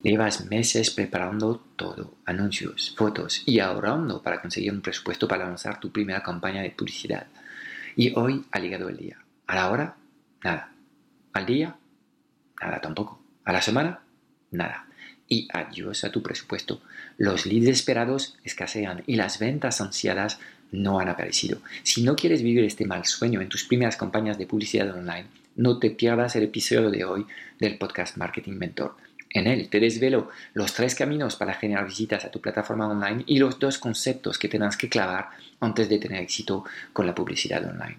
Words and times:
Llevas 0.00 0.46
meses 0.46 0.92
preparando 0.92 1.60
todo, 1.74 2.14
anuncios, 2.24 2.94
fotos 2.96 3.42
y 3.46 3.58
ahorrando 3.58 4.22
para 4.22 4.40
conseguir 4.40 4.72
un 4.72 4.80
presupuesto 4.80 5.26
para 5.26 5.44
lanzar 5.44 5.80
tu 5.80 5.90
primera 5.90 6.22
campaña 6.22 6.62
de 6.62 6.70
publicidad. 6.70 7.26
Y 7.96 8.12
hoy 8.14 8.44
ha 8.52 8.60
llegado 8.60 8.88
el 8.88 8.96
día. 8.96 9.18
A 9.48 9.56
la 9.56 9.70
hora, 9.70 9.96
nada. 10.44 10.72
Al 11.32 11.46
día, 11.46 11.76
nada 12.62 12.80
tampoco. 12.80 13.20
A 13.44 13.52
la 13.52 13.60
semana, 13.60 13.98
nada. 14.52 14.86
Y 15.26 15.48
adiós 15.52 16.04
a 16.04 16.12
tu 16.12 16.22
presupuesto. 16.22 16.80
Los 17.16 17.44
leads 17.44 17.66
esperados 17.66 18.38
escasean 18.44 19.02
y 19.04 19.16
las 19.16 19.40
ventas 19.40 19.80
ansiadas 19.80 20.38
no 20.70 21.00
han 21.00 21.08
aparecido. 21.08 21.60
Si 21.82 22.04
no 22.04 22.14
quieres 22.14 22.42
vivir 22.44 22.62
este 22.62 22.86
mal 22.86 23.04
sueño 23.04 23.40
en 23.40 23.48
tus 23.48 23.64
primeras 23.64 23.96
campañas 23.96 24.38
de 24.38 24.46
publicidad 24.46 24.96
online, 24.96 25.26
no 25.56 25.80
te 25.80 25.90
pierdas 25.90 26.36
el 26.36 26.44
episodio 26.44 26.88
de 26.88 27.04
hoy 27.04 27.26
del 27.58 27.78
podcast 27.78 28.16
Marketing 28.16 28.52
Mentor 28.52 29.07
en 29.30 29.46
él 29.46 29.68
te 29.68 29.80
desvelo 29.80 30.30
los 30.54 30.72
tres 30.74 30.94
caminos 30.94 31.36
para 31.36 31.54
generar 31.54 31.86
visitas 31.86 32.24
a 32.24 32.30
tu 32.30 32.40
plataforma 32.40 32.88
online 32.88 33.24
y 33.26 33.38
los 33.38 33.58
dos 33.58 33.78
conceptos 33.78 34.38
que 34.38 34.48
tendrás 34.48 34.76
que 34.76 34.88
clavar 34.88 35.28
antes 35.60 35.88
de 35.88 35.98
tener 35.98 36.22
éxito 36.22 36.64
con 36.92 37.06
la 37.06 37.14
publicidad 37.14 37.64
online. 37.64 37.98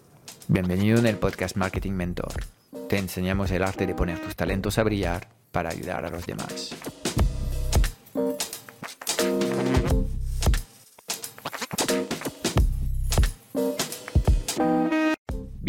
Bienvenido 0.53 0.99
en 0.99 1.05
el 1.05 1.15
podcast 1.15 1.55
Marketing 1.55 1.93
Mentor. 1.93 2.43
Te 2.89 2.97
enseñamos 2.97 3.49
el 3.51 3.63
arte 3.63 3.87
de 3.87 3.95
poner 3.95 4.19
tus 4.19 4.35
talentos 4.35 4.77
a 4.77 4.83
brillar 4.83 5.29
para 5.49 5.69
ayudar 5.69 6.03
a 6.03 6.09
los 6.09 6.25
demás. 6.25 6.75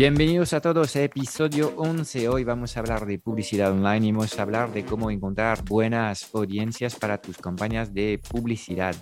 Bienvenidos 0.03 0.53
a 0.53 0.61
todos 0.61 0.97
a 0.97 1.05
episodio 1.05 1.75
11. 1.77 2.29
Hoy 2.29 2.43
vamos 2.43 2.77
a 2.77 2.81
hablar 2.81 3.07
de 3.07 3.21
publicidad 3.21 3.71
online 3.71 4.09
y 4.09 4.11
vamos 4.11 4.37
a 4.37 4.43
hablar 4.43 4.73
de 4.73 4.85
cómo 4.85 5.13
encontrar 5.13 5.65
buenas 5.65 6.29
audiencias 6.35 6.97
para 6.97 7.23
tus 7.23 7.39
campañas 7.39 7.95
de 7.95 8.21
publicidad. 8.29 8.97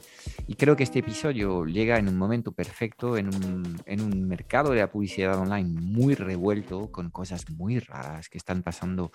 Y 0.46 0.56
creo 0.56 0.76
que 0.76 0.82
este 0.82 0.98
episodio 0.98 1.64
llega 1.64 1.96
en 1.96 2.06
un 2.06 2.18
momento 2.18 2.52
perfecto 2.52 3.16
en 3.16 3.28
un, 3.34 3.80
en 3.86 4.02
un 4.02 4.28
mercado 4.28 4.72
de 4.72 4.80
la 4.80 4.92
publicidad 4.92 5.38
online 5.38 5.70
muy 5.80 6.14
revuelto, 6.14 6.92
con 6.92 7.08
cosas 7.08 7.48
muy 7.48 7.78
raras 7.78 8.28
que 8.28 8.36
están 8.36 8.62
pasando 8.62 9.10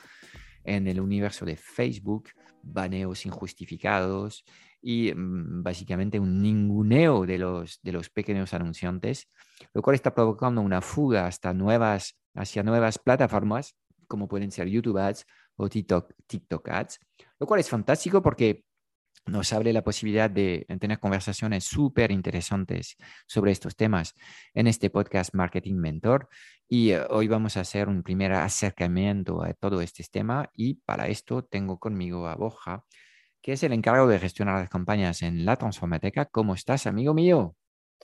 en 0.64 0.88
el 0.88 1.00
universo 1.00 1.46
de 1.46 1.56
Facebook, 1.56 2.30
baneos 2.64 3.28
injustificados 3.28 4.44
y 4.82 5.14
mm, 5.14 5.62
básicamente 5.62 6.20
un 6.20 6.42
ninguneo 6.42 7.28
de 7.28 7.38
los, 7.38 7.80
de 7.84 7.92
los 7.92 8.10
pequeños 8.10 8.56
anunciantes, 8.56 9.28
lo 9.74 9.82
cual 9.82 9.96
está 9.96 10.14
provocando 10.14 10.62
una 10.62 10.82
fuga 10.82 11.28
hasta 11.28 11.54
nuevas, 11.54 12.18
hacia 12.34 12.64
nuevas 12.64 13.00
plataformas, 13.00 13.76
como 14.08 14.28
pueden 14.28 14.52
ser 14.52 14.68
YouTube 14.68 14.98
Ads 14.98 15.26
o 15.58 15.70
TikTok, 15.70 16.14
TikTok 16.28 16.70
Ads, 16.70 17.00
lo 17.40 17.48
cual 17.48 17.60
es 17.60 17.70
fantástico 17.70 18.22
porque 18.22 18.64
nos 19.28 19.52
abre 19.54 19.74
la 19.74 19.84
posibilidad 19.84 20.30
de 20.30 20.66
tener 20.80 21.00
conversaciones 21.00 21.64
súper 21.64 22.12
interesantes 22.12 22.96
sobre 23.26 23.52
estos 23.52 23.76
temas 23.76 24.14
en 24.54 24.68
este 24.68 24.90
podcast 24.90 25.34
Marketing 25.34 25.76
Mentor. 25.76 26.30
Y 26.68 26.92
eh, 26.92 27.02
hoy 27.10 27.28
vamos 27.28 27.58
a 27.58 27.62
hacer 27.62 27.90
un 27.90 28.04
primer 28.04 28.34
acercamiento 28.34 29.44
a 29.44 29.54
todo 29.54 29.82
este 29.82 30.04
tema 30.12 30.50
y 30.54 30.76
para 30.76 31.08
esto 31.08 31.44
tengo 31.44 31.80
conmigo 31.80 32.28
a 32.28 32.36
Boja, 32.36 32.84
que 33.42 33.54
es 33.54 33.64
el 33.64 33.74
encargado 33.74 34.08
de 34.08 34.20
gestionar 34.20 34.60
las 34.60 34.70
campañas 34.70 35.22
en 35.22 35.46
la 35.46 35.56
Transformateca. 35.56 36.26
¿Cómo 36.26 36.54
estás, 36.54 36.86
amigo 36.88 37.14
mío? 37.14 37.56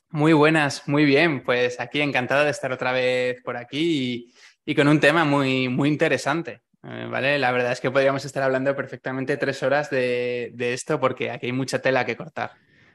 Muy 0.09 0.34
buenas, 0.34 0.88
muy 0.88 1.06
bien. 1.06 1.44
Pues 1.44 1.79
aquí 1.79 2.02
encantado 2.02 2.44
de 2.44 2.52
estar 2.52 2.72
otra 2.72 2.91
vez 2.91 3.41
por 3.44 3.56
aquí 3.56 4.29
y, 4.66 4.75
con 4.75 4.88
un 4.88 5.00
tema 5.00 5.24
muy, 5.24 5.69
muy 5.69 5.90
interesante. 5.90 6.62
Eh, 6.84 7.07
¿Vale? 7.09 7.38
La 7.40 7.52
verdad 7.52 7.72
es 7.72 7.79
que 7.79 7.91
podríamos 7.91 8.25
estar 8.25 8.44
hablando 8.44 8.75
perfectamente 8.75 9.38
tres 9.38 9.62
horas 9.63 9.90
de, 9.90 10.53
esto 10.57 11.00
porque 11.00 11.31
aquí 11.31 11.46
hay 11.46 11.52
mucha 11.53 11.79
tela 11.79 12.06
que 12.06 12.18
cortar. 12.18 12.52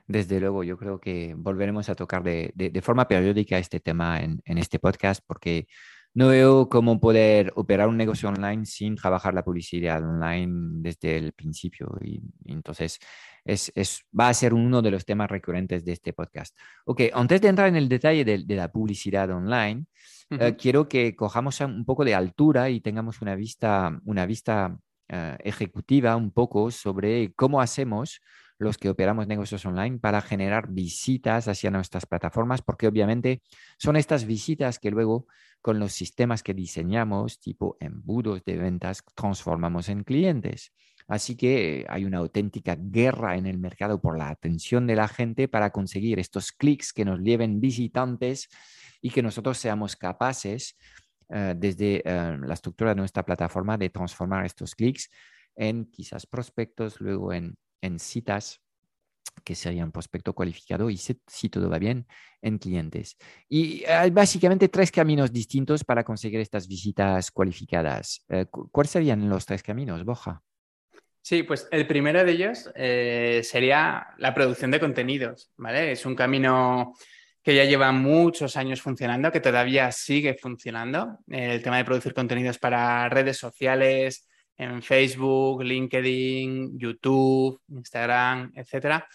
Desde 0.06 0.38
luego, 0.40 0.62
yo 0.62 0.76
creo 0.76 1.00
que 1.00 1.34
volveremos 1.36 1.88
a 1.88 1.94
tocar 1.94 2.22
de, 2.22 2.80
forma 2.82 3.08
periódica 3.08 3.58
este 3.58 3.80
tema 3.80 4.20
en, 4.20 4.40
en, 4.44 4.58
este 4.58 4.78
podcast 4.78 5.22
porque 5.26 5.66
no 6.16 6.28
veo 6.28 6.70
cómo 6.70 6.98
poder 6.98 7.52
operar 7.56 7.88
un 7.88 7.98
negocio 7.98 8.30
online 8.30 8.64
sin 8.64 8.96
trabajar 8.96 9.34
la 9.34 9.44
publicidad 9.44 10.02
online 10.02 10.80
desde 10.80 11.18
el 11.18 11.34
principio. 11.34 11.94
Y, 12.02 12.22
entonces, 12.46 12.98
es, 13.44 13.70
va 14.18 14.30
a 14.30 14.34
ser 14.34 14.54
uno 14.54 14.80
de 14.80 14.90
los 14.90 15.04
temas 15.04 15.30
recurrentes 15.30 15.84
de 15.84 15.92
este 15.92 16.14
podcast. 16.14 16.56
Ok, 16.86 17.02
antes 17.12 17.42
de 17.42 17.48
entrar 17.48 17.68
en 17.68 17.76
el 17.76 17.90
detalle 17.90 18.24
de, 18.24 18.56
la 18.56 18.72
publicidad 18.72 19.30
online, 19.30 19.84
eh, 20.30 20.56
quiero 20.58 20.88
que 20.88 21.14
cojamos 21.14 21.60
un 21.60 21.84
poco 21.84 22.02
de 22.02 22.14
altura 22.14 22.70
y 22.70 22.80
tengamos 22.80 23.20
una 23.20 23.34
vista, 23.34 24.00
una 24.06 24.24
vista 24.24 24.74
eh, 25.08 25.36
ejecutiva 25.44 26.16
un 26.16 26.30
poco 26.30 26.70
sobre 26.70 27.34
cómo 27.34 27.60
hacemos 27.60 28.22
los 28.58 28.78
que 28.78 28.88
operamos 28.88 29.26
negocios 29.26 29.66
online 29.66 29.98
para 29.98 30.22
generar 30.22 30.68
visitas 30.70 31.46
hacia 31.46 31.70
nuestras 31.70 32.06
plataformas, 32.06 32.62
porque 32.62 32.86
obviamente 32.86 33.42
son 33.78 33.96
estas 33.96 34.24
visitas 34.24 34.78
que 34.78 34.90
luego 34.90 35.26
con 35.66 35.80
los 35.80 35.94
sistemas 35.94 36.44
que 36.44 36.54
diseñamos, 36.54 37.40
tipo 37.40 37.76
embudos 37.80 38.44
de 38.44 38.56
ventas, 38.56 39.02
transformamos 39.16 39.88
en 39.88 40.04
clientes. 40.04 40.72
Así 41.08 41.36
que 41.36 41.84
hay 41.88 42.04
una 42.04 42.18
auténtica 42.18 42.76
guerra 42.78 43.36
en 43.36 43.46
el 43.46 43.58
mercado 43.58 44.00
por 44.00 44.16
la 44.16 44.28
atención 44.28 44.86
de 44.86 44.94
la 44.94 45.08
gente 45.08 45.48
para 45.48 45.70
conseguir 45.70 46.20
estos 46.20 46.52
clics 46.52 46.92
que 46.92 47.04
nos 47.04 47.18
lleven 47.18 47.60
visitantes 47.60 48.48
y 49.02 49.10
que 49.10 49.22
nosotros 49.22 49.58
seamos 49.58 49.96
capaces 49.96 50.76
eh, 51.30 51.54
desde 51.56 52.00
eh, 52.04 52.38
la 52.40 52.54
estructura 52.54 52.90
de 52.90 53.00
nuestra 53.00 53.24
plataforma 53.24 53.76
de 53.76 53.90
transformar 53.90 54.46
estos 54.46 54.76
clics 54.76 55.10
en 55.56 55.86
quizás 55.86 56.26
prospectos, 56.26 57.00
luego 57.00 57.32
en 57.32 57.56
en 57.80 57.98
citas 57.98 58.60
que 59.44 59.54
serían 59.54 59.92
prospecto 59.92 60.32
cualificado 60.32 60.90
y 60.90 60.96
si, 60.96 61.48
todo 61.48 61.68
va 61.68 61.78
bien, 61.78 62.06
en 62.42 62.58
clientes. 62.58 63.16
Y 63.48 63.84
hay 63.84 64.10
básicamente 64.10 64.68
tres 64.68 64.90
caminos 64.90 65.32
distintos 65.32 65.84
para 65.84 66.04
conseguir 66.04 66.40
estas 66.40 66.68
visitas 66.68 67.30
cualificadas. 67.30 68.24
Eh, 68.28 68.46
¿Cuáles 68.46 68.90
serían 68.90 69.28
los 69.28 69.46
tres 69.46 69.62
caminos, 69.62 70.04
Boja? 70.04 70.42
Sí, 71.22 71.42
pues 71.42 71.66
el 71.72 71.86
primero 71.86 72.24
de 72.24 72.30
ellos 72.30 72.70
eh, 72.76 73.40
sería 73.42 74.08
la 74.18 74.32
producción 74.32 74.70
de 74.70 74.78
contenidos, 74.78 75.50
¿vale? 75.56 75.90
Es 75.90 76.06
un 76.06 76.14
camino 76.14 76.94
que 77.42 77.54
ya 77.54 77.64
lleva 77.64 77.90
muchos 77.92 78.56
años 78.56 78.80
funcionando, 78.80 79.32
que 79.32 79.40
todavía 79.40 79.90
sigue 79.92 80.34
funcionando. 80.34 81.18
El 81.28 81.62
tema 81.62 81.78
de 81.78 81.84
producir 81.84 82.14
contenidos 82.14 82.58
para 82.58 83.08
redes 83.08 83.38
sociales, 83.38 84.28
en 84.56 84.82
Facebook, 84.82 85.62
LinkedIn, 85.62 86.78
YouTube, 86.78 87.60
Instagram, 87.68 88.52
etcétera. 88.54 89.06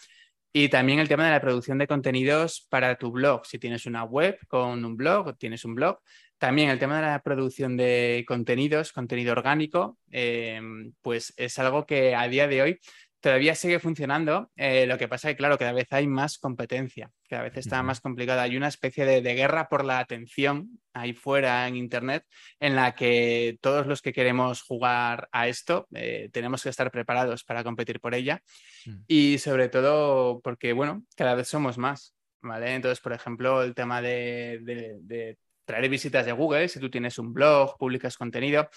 Y 0.54 0.68
también 0.68 0.98
el 0.98 1.08
tema 1.08 1.24
de 1.24 1.30
la 1.30 1.40
producción 1.40 1.78
de 1.78 1.86
contenidos 1.86 2.66
para 2.68 2.96
tu 2.96 3.10
blog. 3.10 3.46
Si 3.46 3.58
tienes 3.58 3.86
una 3.86 4.04
web 4.04 4.38
con 4.48 4.84
un 4.84 4.96
blog, 4.96 5.36
tienes 5.38 5.64
un 5.64 5.74
blog. 5.74 5.98
También 6.36 6.68
el 6.68 6.78
tema 6.78 6.96
de 6.96 7.06
la 7.06 7.22
producción 7.22 7.76
de 7.76 8.24
contenidos, 8.26 8.92
contenido 8.92 9.32
orgánico, 9.32 9.96
eh, 10.10 10.60
pues 11.00 11.32
es 11.36 11.58
algo 11.58 11.86
que 11.86 12.14
a 12.14 12.28
día 12.28 12.48
de 12.48 12.62
hoy 12.62 12.80
todavía 13.22 13.54
sigue 13.54 13.78
funcionando. 13.78 14.50
Eh, 14.56 14.86
lo 14.86 14.98
que 14.98 15.08
pasa 15.08 15.30
es 15.30 15.34
que, 15.34 15.38
claro, 15.38 15.56
cada 15.56 15.72
vez 15.72 15.86
hay 15.92 16.06
más 16.06 16.38
competencia, 16.38 17.10
cada 17.28 17.44
vez 17.44 17.56
está 17.56 17.82
más 17.82 18.00
complicada. 18.00 18.42
Hay 18.42 18.56
una 18.56 18.68
especie 18.68 19.06
de, 19.06 19.34
guerra 19.34 19.68
por 19.68 19.84
la 19.84 20.00
atención 20.00 20.80
ahí 20.92 21.14
fuera 21.14 21.66
en 21.66 21.76
Internet 21.76 22.26
en 22.60 22.76
la 22.76 22.94
que 22.94 23.56
todos 23.62 23.86
los 23.86 24.02
que 24.02 24.12
queremos 24.12 24.60
jugar 24.60 25.28
a 25.32 25.48
esto 25.48 25.86
eh, 25.94 26.28
tenemos 26.32 26.62
que 26.62 26.68
estar 26.68 26.90
preparados 26.90 27.44
para 27.44 27.64
competir 27.64 28.00
por 28.00 28.14
ella. 28.14 28.42
Mm. 28.84 28.96
Y 29.06 29.38
sobre 29.38 29.68
todo 29.68 30.40
porque, 30.42 30.72
bueno, 30.72 31.04
cada 31.16 31.34
vez 31.34 31.48
somos 31.48 31.78
más. 31.78 32.14
¿Vale? 32.44 32.74
Entonces, 32.74 32.98
por 32.98 33.12
ejemplo, 33.12 33.62
el 33.62 33.72
tema 33.72 34.02
de, 34.02 34.58
de 34.64 35.38
traer 35.64 35.88
visitas 35.88 36.26
de 36.26 36.32
Google, 36.32 36.68
si 36.68 36.80
tú 36.80 36.90
tienes 36.90 37.16
un 37.20 37.32
blog, 37.32 37.78
publicas 37.78 38.16
contenido, 38.16 38.68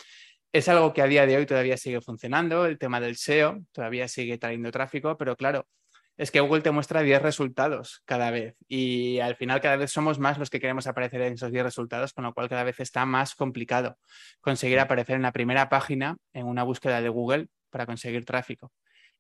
es 0.58 0.70
algo 0.70 0.94
que 0.94 1.02
a 1.02 1.08
día 1.08 1.26
de 1.26 1.36
hoy 1.36 1.46
todavía 1.46 1.76
sigue 1.76 2.00
funcionando, 2.00 2.66
el 2.66 2.78
tema 2.78 3.02
del 3.02 3.18
SEO 3.18 3.60
todavía 3.74 4.08
sigue 4.08 4.38
trayendo 4.38 4.72
tráfico, 4.72 5.18
pero 5.18 5.36
claro, 5.36 5.68
es 6.16 6.32
que 6.32 6.40
Google 6.40 6.62
te 6.62 6.72
muestra 6.72 7.02
10 7.02 7.22
resultados 7.22 8.02
cada 8.06 8.32
vez 8.32 8.56
y 8.70 9.20
al 9.20 9.36
final 9.36 9.60
cada 9.60 9.76
vez 9.76 9.92
somos 9.92 10.18
más 10.18 10.38
los 10.38 10.50
que 10.50 10.62
queremos 10.62 10.88
aparecer 10.88 11.20
en 11.24 11.34
esos 11.34 11.52
10 11.52 11.66
resultados, 11.66 12.14
con 12.14 12.24
lo 12.24 12.34
cual 12.34 12.48
cada 12.48 12.64
vez 12.64 12.80
está 12.80 13.06
más 13.06 13.36
complicado 13.36 13.98
conseguir 14.40 14.80
aparecer 14.80 15.18
en 15.18 15.24
la 15.24 15.34
primera 15.34 15.68
página 15.68 16.16
en 16.32 16.46
una 16.46 16.64
búsqueda 16.64 17.02
de 17.02 17.10
Google 17.10 17.50
para 17.70 17.86
conseguir 17.86 18.24
tráfico. 18.24 18.72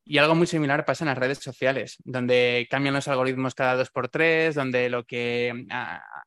Y 0.05 0.19
algo 0.19 0.35
muy 0.35 0.47
similar 0.47 0.85
pasa 0.85 1.03
en 1.03 1.09
las 1.09 1.17
redes 1.17 1.39
sociales, 1.39 1.97
donde 2.05 2.65
cambian 2.69 2.95
los 2.95 3.09
algoritmos 3.09 3.55
cada 3.55 3.75
dos 3.75 3.89
por 3.89 4.07
tres, 4.07 4.55
donde 4.55 4.89
lo 4.89 5.03
que 5.03 5.65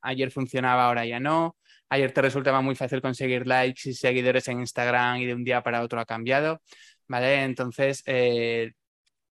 ayer 0.02 0.30
funcionaba 0.30 0.84
ahora 0.84 1.06
ya 1.06 1.18
no. 1.18 1.56
Ayer 1.90 2.12
te 2.12 2.22
resultaba 2.22 2.60
muy 2.60 2.74
fácil 2.74 3.00
conseguir 3.00 3.46
likes 3.46 3.88
y 3.90 3.94
seguidores 3.94 4.48
en 4.48 4.60
Instagram 4.60 5.18
y 5.18 5.26
de 5.26 5.34
un 5.34 5.44
día 5.44 5.62
para 5.62 5.82
otro 5.82 6.00
ha 6.00 6.06
cambiado. 6.06 6.60
¿Vale? 7.06 7.42
Entonces, 7.44 8.02
eh, 8.06 8.72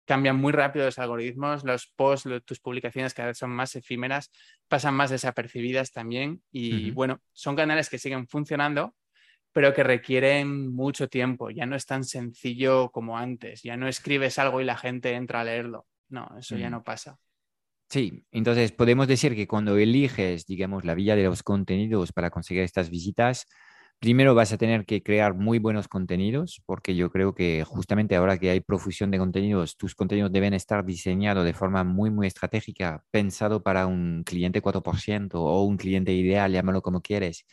cambian 0.04 0.36
muy 0.36 0.52
rápido 0.52 0.84
los 0.84 0.98
algoritmos, 0.98 1.64
los 1.64 1.86
posts, 1.96 2.28
tus 2.44 2.60
publicaciones 2.60 3.14
cada 3.14 3.28
vez 3.28 3.38
son 3.38 3.50
más 3.50 3.74
efímeras, 3.74 4.30
pasan 4.68 4.94
más 4.94 5.10
desapercibidas 5.10 5.92
también 5.92 6.42
y 6.52 6.90
bueno, 6.90 7.20
son 7.32 7.56
canales 7.56 7.88
que 7.88 7.98
siguen 7.98 8.28
funcionando, 8.28 8.94
pero 9.52 9.72
que 9.72 9.82
requieren 9.82 10.74
mucho 10.74 11.08
tiempo, 11.08 11.50
ya 11.50 11.66
no 11.66 11.76
es 11.76 11.86
tan 11.86 12.04
sencillo 12.04 12.90
como 12.90 13.16
antes, 13.16 13.62
ya 13.62 13.76
no 13.76 13.88
escribes 13.88 14.38
algo 14.38 14.60
y 14.60 14.64
la 14.64 14.76
gente 14.76 15.14
entra 15.14 15.40
a 15.40 15.44
leerlo, 15.44 15.86
no, 16.08 16.28
eso 16.38 16.56
ya 16.56 16.68
mm. 16.68 16.72
no 16.72 16.84
pasa. 16.84 17.18
Sí, 17.88 18.24
entonces 18.32 18.72
podemos 18.72 19.06
decir 19.06 19.34
que 19.36 19.46
cuando 19.46 19.76
eliges, 19.76 20.46
digamos, 20.46 20.84
la 20.84 20.94
vía 20.94 21.14
de 21.16 21.22
los 21.24 21.42
contenidos 21.42 22.12
para 22.12 22.30
conseguir 22.30 22.62
estas 22.64 22.90
visitas, 22.90 23.46
Primero 24.00 24.36
vas 24.36 24.52
a 24.52 24.58
tener 24.58 24.84
que 24.86 25.02
crear 25.02 25.34
muy 25.34 25.58
buenos 25.58 25.88
contenidos, 25.88 26.62
porque 26.66 26.94
yo 26.96 27.10
creo 27.10 27.34
que 27.34 27.64
justamente 27.64 28.16
ahora 28.16 28.38
que 28.38 28.50
hay 28.50 28.60
profusión 28.60 29.10
de 29.10 29.18
contenidos, 29.18 29.78
tus 29.78 29.94
contenidos 29.94 30.30
deben 30.32 30.52
estar 30.54 30.84
diseñados 30.84 31.46
de 31.46 31.54
forma 31.54 31.84
muy, 31.84 32.12
muy 32.12 32.28
estratégica, 32.28 33.02
pensado 33.10 33.64
para 33.64 33.86
un 33.88 34.22
cliente 34.26 34.60
4% 34.60 35.42
o 35.44 35.64
un 35.64 35.78
cliente 35.78 36.12
ideal, 36.12 36.52
llámalo 36.52 36.82
como 36.82 37.00
quieres. 37.02 37.46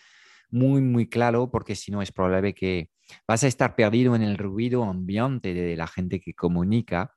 Muy, 0.50 0.82
muy 0.82 1.08
claro, 1.10 1.50
porque 1.52 1.76
si 1.76 1.92
no 1.92 2.02
es 2.02 2.12
probable 2.12 2.54
que 2.54 2.90
vas 3.28 3.44
a 3.46 3.48
estar 3.48 3.76
perdido 3.76 4.16
en 4.16 4.22
el 4.24 4.38
ruido 4.38 4.84
ambiente 4.84 5.54
de 5.54 5.78
la 5.78 5.88
gente 5.88 6.20
que 6.20 6.34
comunica 6.34 7.14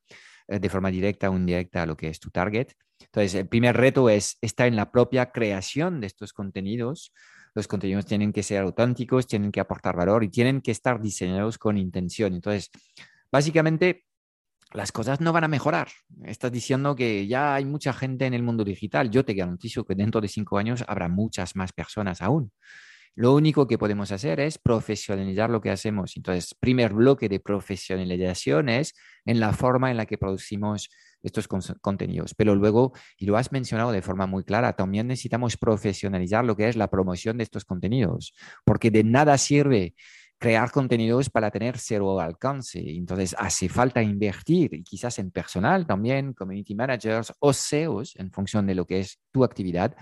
eh, 0.48 0.60
de 0.60 0.68
forma 0.68 0.90
directa 0.92 1.30
o 1.30 1.36
indirecta 1.36 1.82
a 1.82 1.86
lo 1.86 1.96
que 1.96 2.08
es 2.08 2.20
tu 2.20 2.30
target. 2.30 2.68
Entonces, 3.00 3.34
el 3.34 3.48
primer 3.48 3.76
reto 3.76 4.08
es 4.08 4.38
estar 4.40 4.66
en 4.66 4.76
la 4.76 4.90
propia 4.90 5.30
creación 5.30 6.00
de 6.00 6.06
estos 6.06 6.32
contenidos 6.32 7.12
los 7.54 7.68
contenidos 7.68 8.04
tienen 8.04 8.32
que 8.32 8.42
ser 8.42 8.62
auténticos, 8.62 9.26
tienen 9.26 9.52
que 9.52 9.60
aportar 9.60 9.96
valor 9.96 10.24
y 10.24 10.28
tienen 10.28 10.60
que 10.60 10.72
estar 10.72 11.00
diseñados 11.00 11.56
con 11.56 11.78
intención. 11.78 12.34
Entonces, 12.34 12.70
básicamente, 13.30 14.04
las 14.72 14.90
cosas 14.90 15.20
no 15.20 15.32
van 15.32 15.44
a 15.44 15.48
mejorar. 15.48 15.88
Estás 16.24 16.50
diciendo 16.50 16.96
que 16.96 17.28
ya 17.28 17.54
hay 17.54 17.64
mucha 17.64 17.92
gente 17.92 18.26
en 18.26 18.34
el 18.34 18.42
mundo 18.42 18.64
digital. 18.64 19.08
Yo 19.08 19.24
te 19.24 19.34
garantizo 19.34 19.84
que 19.84 19.94
dentro 19.94 20.20
de 20.20 20.26
cinco 20.26 20.58
años 20.58 20.84
habrá 20.88 21.08
muchas 21.08 21.54
más 21.54 21.72
personas 21.72 22.22
aún. 22.22 22.50
Lo 23.14 23.32
único 23.32 23.68
que 23.68 23.78
podemos 23.78 24.10
hacer 24.10 24.40
es 24.40 24.58
profesionalizar 24.58 25.48
lo 25.48 25.60
que 25.60 25.70
hacemos. 25.70 26.16
Entonces, 26.16 26.56
primer 26.58 26.92
bloque 26.92 27.28
de 27.28 27.38
profesionalización 27.38 28.68
es 28.68 28.94
en 29.24 29.38
la 29.38 29.52
forma 29.52 29.92
en 29.92 29.96
la 29.96 30.06
que 30.06 30.18
producimos 30.18 30.90
estos 31.24 31.48
contenidos. 31.48 32.34
Pero 32.34 32.54
luego, 32.54 32.92
y 33.18 33.26
lo 33.26 33.36
has 33.36 33.50
mencionado 33.50 33.90
de 33.90 34.02
forma 34.02 34.26
muy 34.26 34.44
clara, 34.44 34.74
también 34.74 35.08
necesitamos 35.08 35.56
profesionalizar 35.56 36.44
lo 36.44 36.56
que 36.56 36.68
es 36.68 36.76
la 36.76 36.88
promoción 36.88 37.38
de 37.38 37.44
estos 37.44 37.64
contenidos, 37.64 38.34
porque 38.64 38.90
de 38.90 39.02
nada 39.02 39.36
sirve 39.38 39.94
crear 40.38 40.70
contenidos 40.70 41.30
para 41.30 41.50
tener 41.50 41.78
cero 41.78 42.20
alcance. 42.20 42.78
Entonces, 42.78 43.34
hace 43.38 43.68
falta 43.68 44.02
invertir, 44.02 44.74
y 44.74 44.82
quizás 44.82 45.18
en 45.18 45.30
personal 45.30 45.86
también, 45.86 46.34
community 46.34 46.74
managers 46.74 47.32
o 47.38 47.52
SEOs, 47.52 48.16
en 48.16 48.30
función 48.30 48.66
de 48.66 48.74
lo 48.74 48.84
que 48.84 49.00
es 49.00 49.20
tu 49.32 49.42
actividad, 49.42 49.96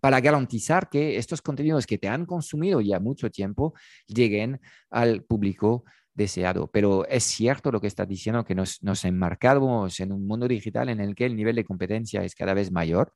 para 0.00 0.20
garantizar 0.20 0.90
que 0.90 1.16
estos 1.16 1.40
contenidos 1.40 1.86
que 1.86 1.96
te 1.96 2.08
han 2.08 2.26
consumido 2.26 2.82
ya 2.82 3.00
mucho 3.00 3.30
tiempo 3.30 3.72
lleguen 4.06 4.60
al 4.90 5.24
público 5.24 5.84
deseado. 6.16 6.68
Pero 6.68 7.06
es 7.06 7.24
cierto 7.24 7.70
lo 7.70 7.80
que 7.80 7.86
estás 7.86 8.08
diciendo, 8.08 8.44
que 8.44 8.54
nos, 8.54 8.82
nos 8.82 9.04
enmarcamos 9.04 10.00
en 10.00 10.12
un 10.12 10.26
mundo 10.26 10.48
digital 10.48 10.88
en 10.88 11.00
el 11.00 11.14
que 11.14 11.26
el 11.26 11.36
nivel 11.36 11.54
de 11.54 11.64
competencia 11.64 12.24
es 12.24 12.34
cada 12.34 12.54
vez 12.54 12.72
mayor, 12.72 13.12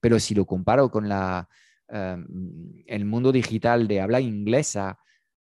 pero 0.00 0.18
si 0.18 0.34
lo 0.34 0.44
comparo 0.44 0.90
con 0.90 1.08
la, 1.08 1.48
em, 1.88 2.26
el 2.86 3.04
mundo 3.04 3.32
digital 3.32 3.86
de 3.86 4.00
habla 4.00 4.20
inglesa, 4.20 4.98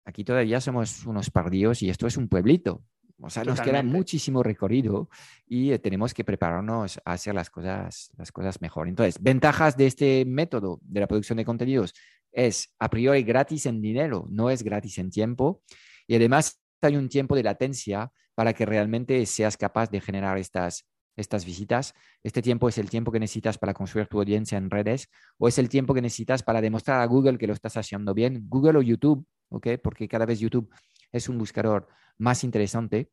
aquí 0.06 0.24
todavía 0.24 0.62
somos 0.62 1.06
unos 1.06 1.30
pardíos 1.30 1.82
y 1.82 1.90
esto 1.90 2.08
es 2.08 2.18
un 2.18 2.28
pueblito. 2.28 2.84
O 3.20 3.32
sea, 3.32 3.44
nos 3.44 3.60
queda 3.62 3.82
muchísimo 3.82 4.44
recorrido 4.44 5.10
y 5.48 5.72
eh, 5.72 5.80
tenemos 5.80 6.14
que 6.14 6.24
prepararnos 6.24 7.00
a 7.04 7.14
hacer 7.14 7.34
las 7.34 7.50
cosas, 7.50 8.12
las 8.16 8.32
cosas 8.32 8.62
mejor. 8.62 8.88
Entonces, 8.88 9.20
ventajas 9.20 9.76
de 9.76 9.88
este 9.88 10.24
método 10.26 10.80
de 10.84 11.00
la 11.00 11.08
producción 11.08 11.38
de 11.38 11.46
contenidos 11.46 11.96
es 12.32 12.76
a 12.78 12.92
priori 12.92 13.24
gratis 13.24 13.66
en 13.66 13.82
dinero, 13.82 14.28
no 14.30 14.52
es 14.52 14.62
gratis 14.62 15.00
en 15.00 15.10
tiempo 15.10 15.64
y 16.06 16.16
además 16.16 16.62
hay 16.82 16.96
un 16.96 17.10
tiempo 17.10 17.36
de 17.36 17.44
latencia 17.44 18.12
para 18.36 18.54
que 18.54 18.66
realmente 18.66 19.26
seas 19.26 19.58
capaz 19.58 19.90
de 19.90 20.00
generar 20.00 20.38
estas, 20.38 20.86
estas 21.18 21.44
visitas. 21.44 21.94
Este 22.24 22.42
tiempo 22.42 22.70
es 22.70 22.78
el 22.78 22.90
tiempo 22.90 23.12
que 23.12 23.20
necesitas 23.20 23.58
para 23.58 23.74
construir 23.74 24.08
tu 24.08 24.20
audiencia 24.20 24.58
en 24.58 24.70
redes 24.70 25.10
o 25.38 25.48
es 25.48 25.58
el 25.58 25.68
tiempo 25.68 25.94
que 25.94 26.02
necesitas 26.02 26.44
para 26.44 26.62
demostrar 26.62 27.02
a 27.02 27.06
Google 27.06 27.38
que 27.38 27.48
lo 27.48 27.54
estás 27.54 27.76
haciendo 27.76 28.14
bien, 28.14 28.46
Google 28.48 28.78
o 28.78 28.82
YouTube, 28.82 29.26
¿ok? 29.50 29.68
Porque 29.84 30.08
cada 30.08 30.26
vez 30.26 30.40
YouTube 30.40 30.70
es 31.12 31.28
un 31.28 31.38
buscador 31.38 31.88
más 32.18 32.44
interesante. 32.44 33.10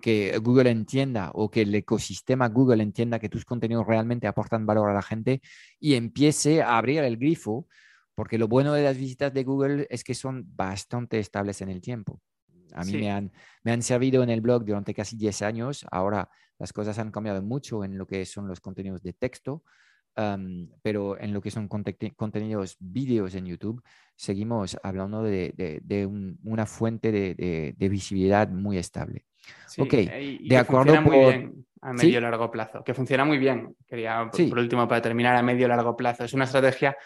que 0.00 0.38
Google 0.42 0.70
entienda 0.70 1.30
o 1.34 1.50
que 1.50 1.60
el 1.60 1.74
ecosistema 1.74 2.48
Google 2.48 2.82
entienda 2.82 3.18
que 3.18 3.28
tus 3.28 3.44
contenidos 3.44 3.86
realmente 3.86 4.26
aportan 4.26 4.64
valor 4.64 4.88
a 4.88 4.94
la 4.94 5.02
gente 5.02 5.42
y 5.78 5.94
empiece 5.94 6.62
a 6.62 6.78
abrir 6.78 7.00
el 7.04 7.18
grifo 7.18 7.66
porque 8.14 8.38
lo 8.38 8.48
bueno 8.48 8.72
de 8.72 8.82
las 8.82 8.96
visitas 8.96 9.32
de 9.32 9.44
Google 9.44 9.86
es 9.90 10.04
que 10.04 10.14
son 10.14 10.44
bastante 10.54 11.18
estables 11.18 11.60
en 11.60 11.68
el 11.68 11.80
tiempo. 11.80 12.20
A 12.72 12.84
mí 12.84 12.92
me, 12.94 13.10
han, 13.10 13.30
me 13.62 13.72
han 13.72 13.82
servido 13.82 14.22
en 14.22 14.30
el 14.30 14.40
blog 14.40 14.64
durante 14.64 14.94
casi 14.94 15.16
10 15.16 15.42
años. 15.42 15.86
Ahora 15.90 16.28
las 16.58 16.72
cosas 16.72 16.98
han 16.98 17.10
cambiado 17.10 17.42
mucho 17.42 17.84
en 17.84 17.98
lo 17.98 18.06
que 18.06 18.24
son 18.26 18.48
los 18.48 18.60
contenidos 18.60 19.02
de 19.02 19.12
texto, 19.12 19.62
pero 20.82 21.18
en 21.20 21.32
lo 21.32 21.40
que 21.40 21.50
son 21.50 21.68
contenidos 21.68 22.76
vídeos 22.78 23.34
en 23.34 23.46
YouTube, 23.46 23.82
seguimos 24.16 24.76
hablando 24.82 25.22
de, 25.22 25.52
de, 25.82 26.06
una 26.44 26.66
fuente 26.66 27.12
de, 27.12 27.88
visibilidad 27.88 28.48
muy 28.48 28.78
estable. 28.78 29.24
ok, 29.78 29.92
de 29.92 30.56
acuerdo. 30.56 31.00
Muy 31.02 31.18
bien 31.18 31.66
a 31.84 31.92
medio 31.92 32.18
y 32.18 32.20
largo 32.20 32.50
plazo, 32.50 32.82
que 32.82 32.94
funciona 32.94 33.26
muy 33.26 33.36
bien. 33.36 33.76
Quería, 33.86 34.30
por 34.30 34.58
último, 34.58 34.88
para 34.88 35.02
terminar, 35.02 35.36
a 35.36 35.42
medio 35.42 35.66
y 35.66 35.68
largo 35.68 35.94
plazo. 35.94 36.24
Es 36.24 36.32
una 36.32 36.44
estrategia 36.44 36.96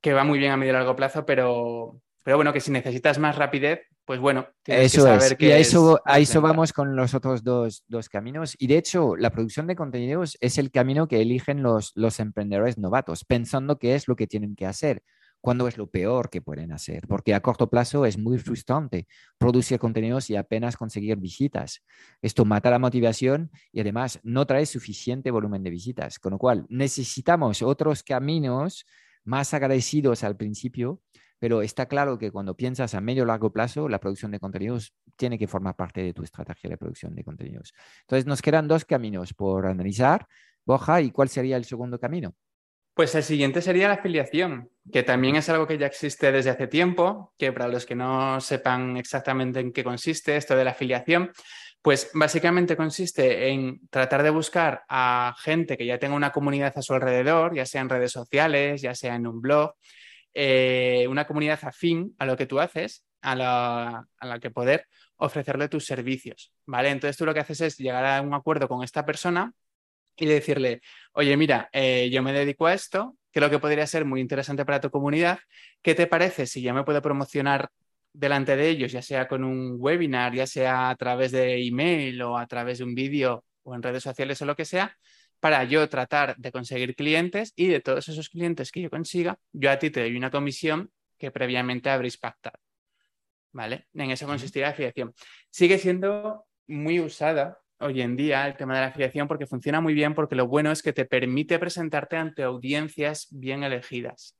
que 0.00 0.12
va 0.12 0.24
muy 0.24 0.38
bien 0.38 0.52
a 0.52 0.56
medio 0.56 0.70
y 0.70 0.74
largo 0.74 0.96
plazo, 0.96 1.24
pero, 1.26 2.00
pero 2.24 2.36
bueno, 2.36 2.52
que 2.52 2.60
si 2.60 2.70
necesitas 2.70 3.18
más 3.18 3.36
rapidez, 3.36 3.80
pues 4.04 4.20
bueno, 4.20 4.46
tienes 4.62 4.94
eso 4.94 5.04
que 5.04 5.08
saber 5.10 5.32
es. 5.32 5.38
que. 5.38 5.46
Y 5.48 5.52
a 5.52 5.58
eso, 5.58 6.00
a 6.04 6.18
eso 6.18 6.40
vamos 6.40 6.72
con 6.72 6.96
los 6.96 7.14
otros 7.14 7.44
dos, 7.44 7.84
dos, 7.88 8.08
caminos. 8.08 8.54
Y 8.58 8.66
de 8.66 8.78
hecho, 8.78 9.16
la 9.16 9.30
producción 9.30 9.66
de 9.66 9.76
contenidos 9.76 10.38
es 10.40 10.56
el 10.56 10.70
camino 10.70 11.08
que 11.08 11.20
eligen 11.20 11.62
los, 11.62 11.92
los 11.94 12.18
emprendedores 12.18 12.78
novatos, 12.78 13.24
pensando 13.24 13.78
que 13.78 13.94
es 13.94 14.08
lo 14.08 14.16
que 14.16 14.26
tienen 14.26 14.56
que 14.56 14.66
hacer 14.66 15.02
cuando 15.40 15.68
es 15.68 15.78
lo 15.78 15.88
peor 15.88 16.30
que 16.30 16.42
pueden 16.42 16.72
hacer, 16.72 17.06
porque 17.06 17.34
a 17.34 17.40
corto 17.40 17.70
plazo 17.70 18.04
es 18.06 18.18
muy 18.18 18.38
frustrante 18.38 19.06
producir 19.38 19.78
contenidos 19.78 20.30
y 20.30 20.36
apenas 20.36 20.76
conseguir 20.76 21.16
visitas. 21.16 21.84
Esto 22.22 22.44
mata 22.44 22.70
la 22.70 22.78
motivación 22.78 23.50
y 23.72 23.80
además 23.80 24.20
no 24.22 24.46
trae 24.46 24.66
suficiente 24.66 25.30
volumen 25.30 25.62
de 25.62 25.70
visitas, 25.70 26.18
con 26.18 26.32
lo 26.32 26.38
cual 26.38 26.66
necesitamos 26.68 27.62
otros 27.62 28.02
caminos 28.02 28.84
más 29.28 29.52
agradecidos 29.52 30.24
al 30.24 30.36
principio, 30.36 31.00
pero 31.38 31.62
está 31.62 31.86
claro 31.86 32.18
que 32.18 32.32
cuando 32.32 32.56
piensas 32.56 32.94
a 32.94 33.00
medio 33.00 33.22
o 33.22 33.26
largo 33.26 33.52
plazo, 33.52 33.88
la 33.88 34.00
producción 34.00 34.32
de 34.32 34.40
contenidos 34.40 34.94
tiene 35.16 35.38
que 35.38 35.46
formar 35.46 35.76
parte 35.76 36.02
de 36.02 36.14
tu 36.14 36.22
estrategia 36.22 36.70
de 36.70 36.78
producción 36.78 37.14
de 37.14 37.22
contenidos. 37.22 37.74
Entonces, 38.00 38.26
nos 38.26 38.42
quedan 38.42 38.66
dos 38.66 38.84
caminos 38.84 39.34
por 39.34 39.66
analizar. 39.66 40.26
Boja, 40.64 41.00
¿y 41.02 41.10
cuál 41.10 41.28
sería 41.28 41.56
el 41.56 41.64
segundo 41.64 42.00
camino? 42.00 42.34
Pues 42.94 43.14
el 43.14 43.22
siguiente 43.22 43.62
sería 43.62 43.86
la 43.86 43.94
afiliación, 43.94 44.70
que 44.90 45.04
también 45.04 45.36
es 45.36 45.48
algo 45.48 45.68
que 45.68 45.78
ya 45.78 45.86
existe 45.86 46.32
desde 46.32 46.50
hace 46.50 46.66
tiempo, 46.66 47.32
que 47.38 47.52
para 47.52 47.68
los 47.68 47.86
que 47.86 47.94
no 47.94 48.40
sepan 48.40 48.96
exactamente 48.96 49.60
en 49.60 49.72
qué 49.72 49.84
consiste 49.84 50.36
esto 50.36 50.56
de 50.56 50.64
la 50.64 50.72
afiliación, 50.72 51.30
pues 51.82 52.10
básicamente 52.14 52.76
consiste 52.76 53.48
en 53.48 53.80
tratar 53.88 54.22
de 54.22 54.30
buscar 54.30 54.84
a 54.88 55.34
gente 55.38 55.76
que 55.76 55.86
ya 55.86 55.98
tenga 55.98 56.16
una 56.16 56.32
comunidad 56.32 56.72
a 56.76 56.82
su 56.82 56.94
alrededor, 56.94 57.54
ya 57.54 57.66
sea 57.66 57.80
en 57.80 57.88
redes 57.88 58.12
sociales, 58.12 58.82
ya 58.82 58.94
sea 58.94 59.14
en 59.14 59.26
un 59.26 59.40
blog, 59.40 59.74
eh, 60.34 61.06
una 61.08 61.26
comunidad 61.26 61.60
afín 61.62 62.14
a 62.18 62.26
lo 62.26 62.36
que 62.36 62.46
tú 62.46 62.60
haces, 62.60 63.04
a 63.22 63.34
la, 63.34 64.38
que 64.40 64.50
poder 64.50 64.86
ofrecerle 65.16 65.68
tus 65.68 65.84
servicios, 65.86 66.52
¿vale? 66.66 66.90
Entonces 66.90 67.16
tú 67.16 67.26
lo 67.26 67.34
que 67.34 67.40
haces 67.40 67.60
es 67.60 67.76
llegar 67.78 68.04
a 68.04 68.22
un 68.22 68.34
acuerdo 68.34 68.68
con 68.68 68.84
esta 68.84 69.04
persona 69.04 69.52
y 70.16 70.26
decirle, 70.26 70.80
oye, 71.12 71.36
mira, 71.36 71.68
eh, 71.72 72.10
yo 72.10 72.22
me 72.22 72.32
dedico 72.32 72.66
a 72.66 72.74
esto, 72.74 73.16
creo 73.32 73.50
que 73.50 73.58
podría 73.58 73.86
ser 73.86 74.04
muy 74.04 74.20
interesante 74.20 74.64
para 74.64 74.80
tu 74.80 74.90
comunidad, 74.90 75.38
¿qué 75.82 75.94
te 75.94 76.06
parece 76.06 76.46
si 76.46 76.62
ya 76.62 76.72
me 76.74 76.84
puedo 76.84 77.02
promocionar 77.02 77.70
delante 78.12 78.56
de 78.56 78.68
ellos, 78.68 78.92
ya 78.92 79.02
sea 79.02 79.28
con 79.28 79.44
un 79.44 79.76
webinar, 79.78 80.34
ya 80.34 80.46
sea 80.46 80.90
a 80.90 80.96
través 80.96 81.32
de 81.32 81.64
email 81.66 82.20
o 82.22 82.38
a 82.38 82.46
través 82.46 82.78
de 82.78 82.84
un 82.84 82.94
vídeo 82.94 83.44
o 83.62 83.74
en 83.74 83.82
redes 83.82 84.02
sociales 84.02 84.40
o 84.42 84.46
lo 84.46 84.56
que 84.56 84.64
sea, 84.64 84.96
para 85.40 85.64
yo 85.64 85.88
tratar 85.88 86.36
de 86.36 86.50
conseguir 86.52 86.94
clientes 86.96 87.52
y 87.54 87.68
de 87.68 87.80
todos 87.80 88.08
esos 88.08 88.28
clientes 88.28 88.72
que 88.72 88.82
yo 88.82 88.90
consiga, 88.90 89.38
yo 89.52 89.70
a 89.70 89.78
ti 89.78 89.90
te 89.90 90.00
doy 90.00 90.16
una 90.16 90.30
comisión 90.30 90.90
que 91.16 91.30
previamente 91.30 91.90
habréis 91.90 92.16
pactado. 92.16 92.58
¿Vale? 93.52 93.88
En 93.94 94.10
eso 94.10 94.26
consistirá 94.26 94.68
la 94.68 94.72
afiliación. 94.72 95.14
Sigue 95.50 95.78
siendo 95.78 96.44
muy 96.66 97.00
usada 97.00 97.58
hoy 97.80 98.02
en 98.02 98.16
día 98.16 98.46
el 98.46 98.56
tema 98.56 98.74
de 98.74 98.80
la 98.82 98.86
afiliación 98.88 99.28
porque 99.28 99.46
funciona 99.46 99.80
muy 99.80 99.94
bien 99.94 100.14
porque 100.14 100.34
lo 100.34 100.46
bueno 100.46 100.70
es 100.70 100.82
que 100.82 100.92
te 100.92 101.04
permite 101.04 101.58
presentarte 101.58 102.16
ante 102.16 102.42
audiencias 102.42 103.28
bien 103.30 103.62
elegidas. 103.62 104.36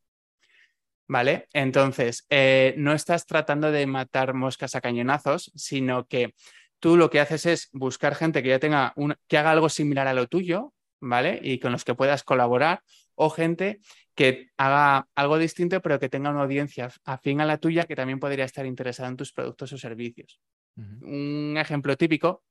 ¿Vale? 1.10 1.48
Entonces, 1.54 2.26
eh, 2.28 2.74
no 2.76 2.92
estás 2.92 3.24
tratando 3.24 3.72
de 3.72 3.86
matar 3.86 4.34
moscas 4.34 4.74
a 4.74 4.82
cañonazos, 4.82 5.50
sino 5.54 6.06
que 6.06 6.34
tú 6.80 6.98
lo 6.98 7.08
que 7.08 7.20
haces 7.20 7.46
es 7.46 7.68
buscar 7.72 8.14
gente 8.14 8.42
que 8.42 8.50
ya 8.50 8.58
tenga 8.58 8.92
un, 8.94 9.16
que 9.26 9.38
haga 9.38 9.52
algo 9.52 9.70
similar 9.70 10.06
a 10.06 10.12
lo 10.12 10.26
tuyo, 10.26 10.74
¿vale? 11.00 11.40
Y 11.42 11.58
con 11.60 11.72
los 11.72 11.84
que 11.84 11.94
puedas 11.94 12.24
colaborar, 12.24 12.82
o 13.14 13.30
gente 13.30 13.80
que 14.14 14.50
haga 14.56 15.08
algo 15.14 15.38
distinto, 15.38 15.80
pero 15.80 15.98
que 15.98 16.08
tenga 16.08 16.30
una 16.30 16.42
audiencia 16.42 16.90
afín 17.04 17.40
a 17.40 17.46
la 17.46 17.58
tuya 17.58 17.84
que 17.84 17.96
también 17.96 18.20
podría 18.20 18.44
estar 18.44 18.66
interesada 18.66 19.08
en 19.08 19.16
tus 19.16 19.32
productos 19.32 19.72
o 19.72 19.78
servicios. 19.78 20.40
Un 20.76 21.56
ejemplo 21.58 21.96
típico 21.96 22.44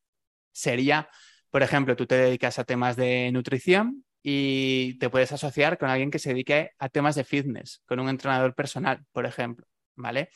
sería, 0.52 1.10
por 1.50 1.64
ejemplo, 1.64 1.96
tú 1.96 2.06
te 2.06 2.16
dedicas 2.16 2.58
a 2.60 2.64
temas 2.64 2.96
de 2.96 3.32
nutrición 3.32 4.04
y 4.24 4.98
te 5.00 5.10
puedes 5.10 5.32
asociar 5.32 5.78
con 5.78 5.90
alguien 5.90 6.12
que 6.12 6.20
se 6.20 6.30
dedique 6.30 6.72
a 6.80 6.90
temas 6.90 7.16
de 7.16 7.24
fitness, 7.24 7.82
con 7.86 8.00
un 8.00 8.10
entrenador 8.10 8.54
personal, 8.56 9.06
por 9.12 9.26
ejemplo, 9.26 9.66
¿vale? 9.96 10.30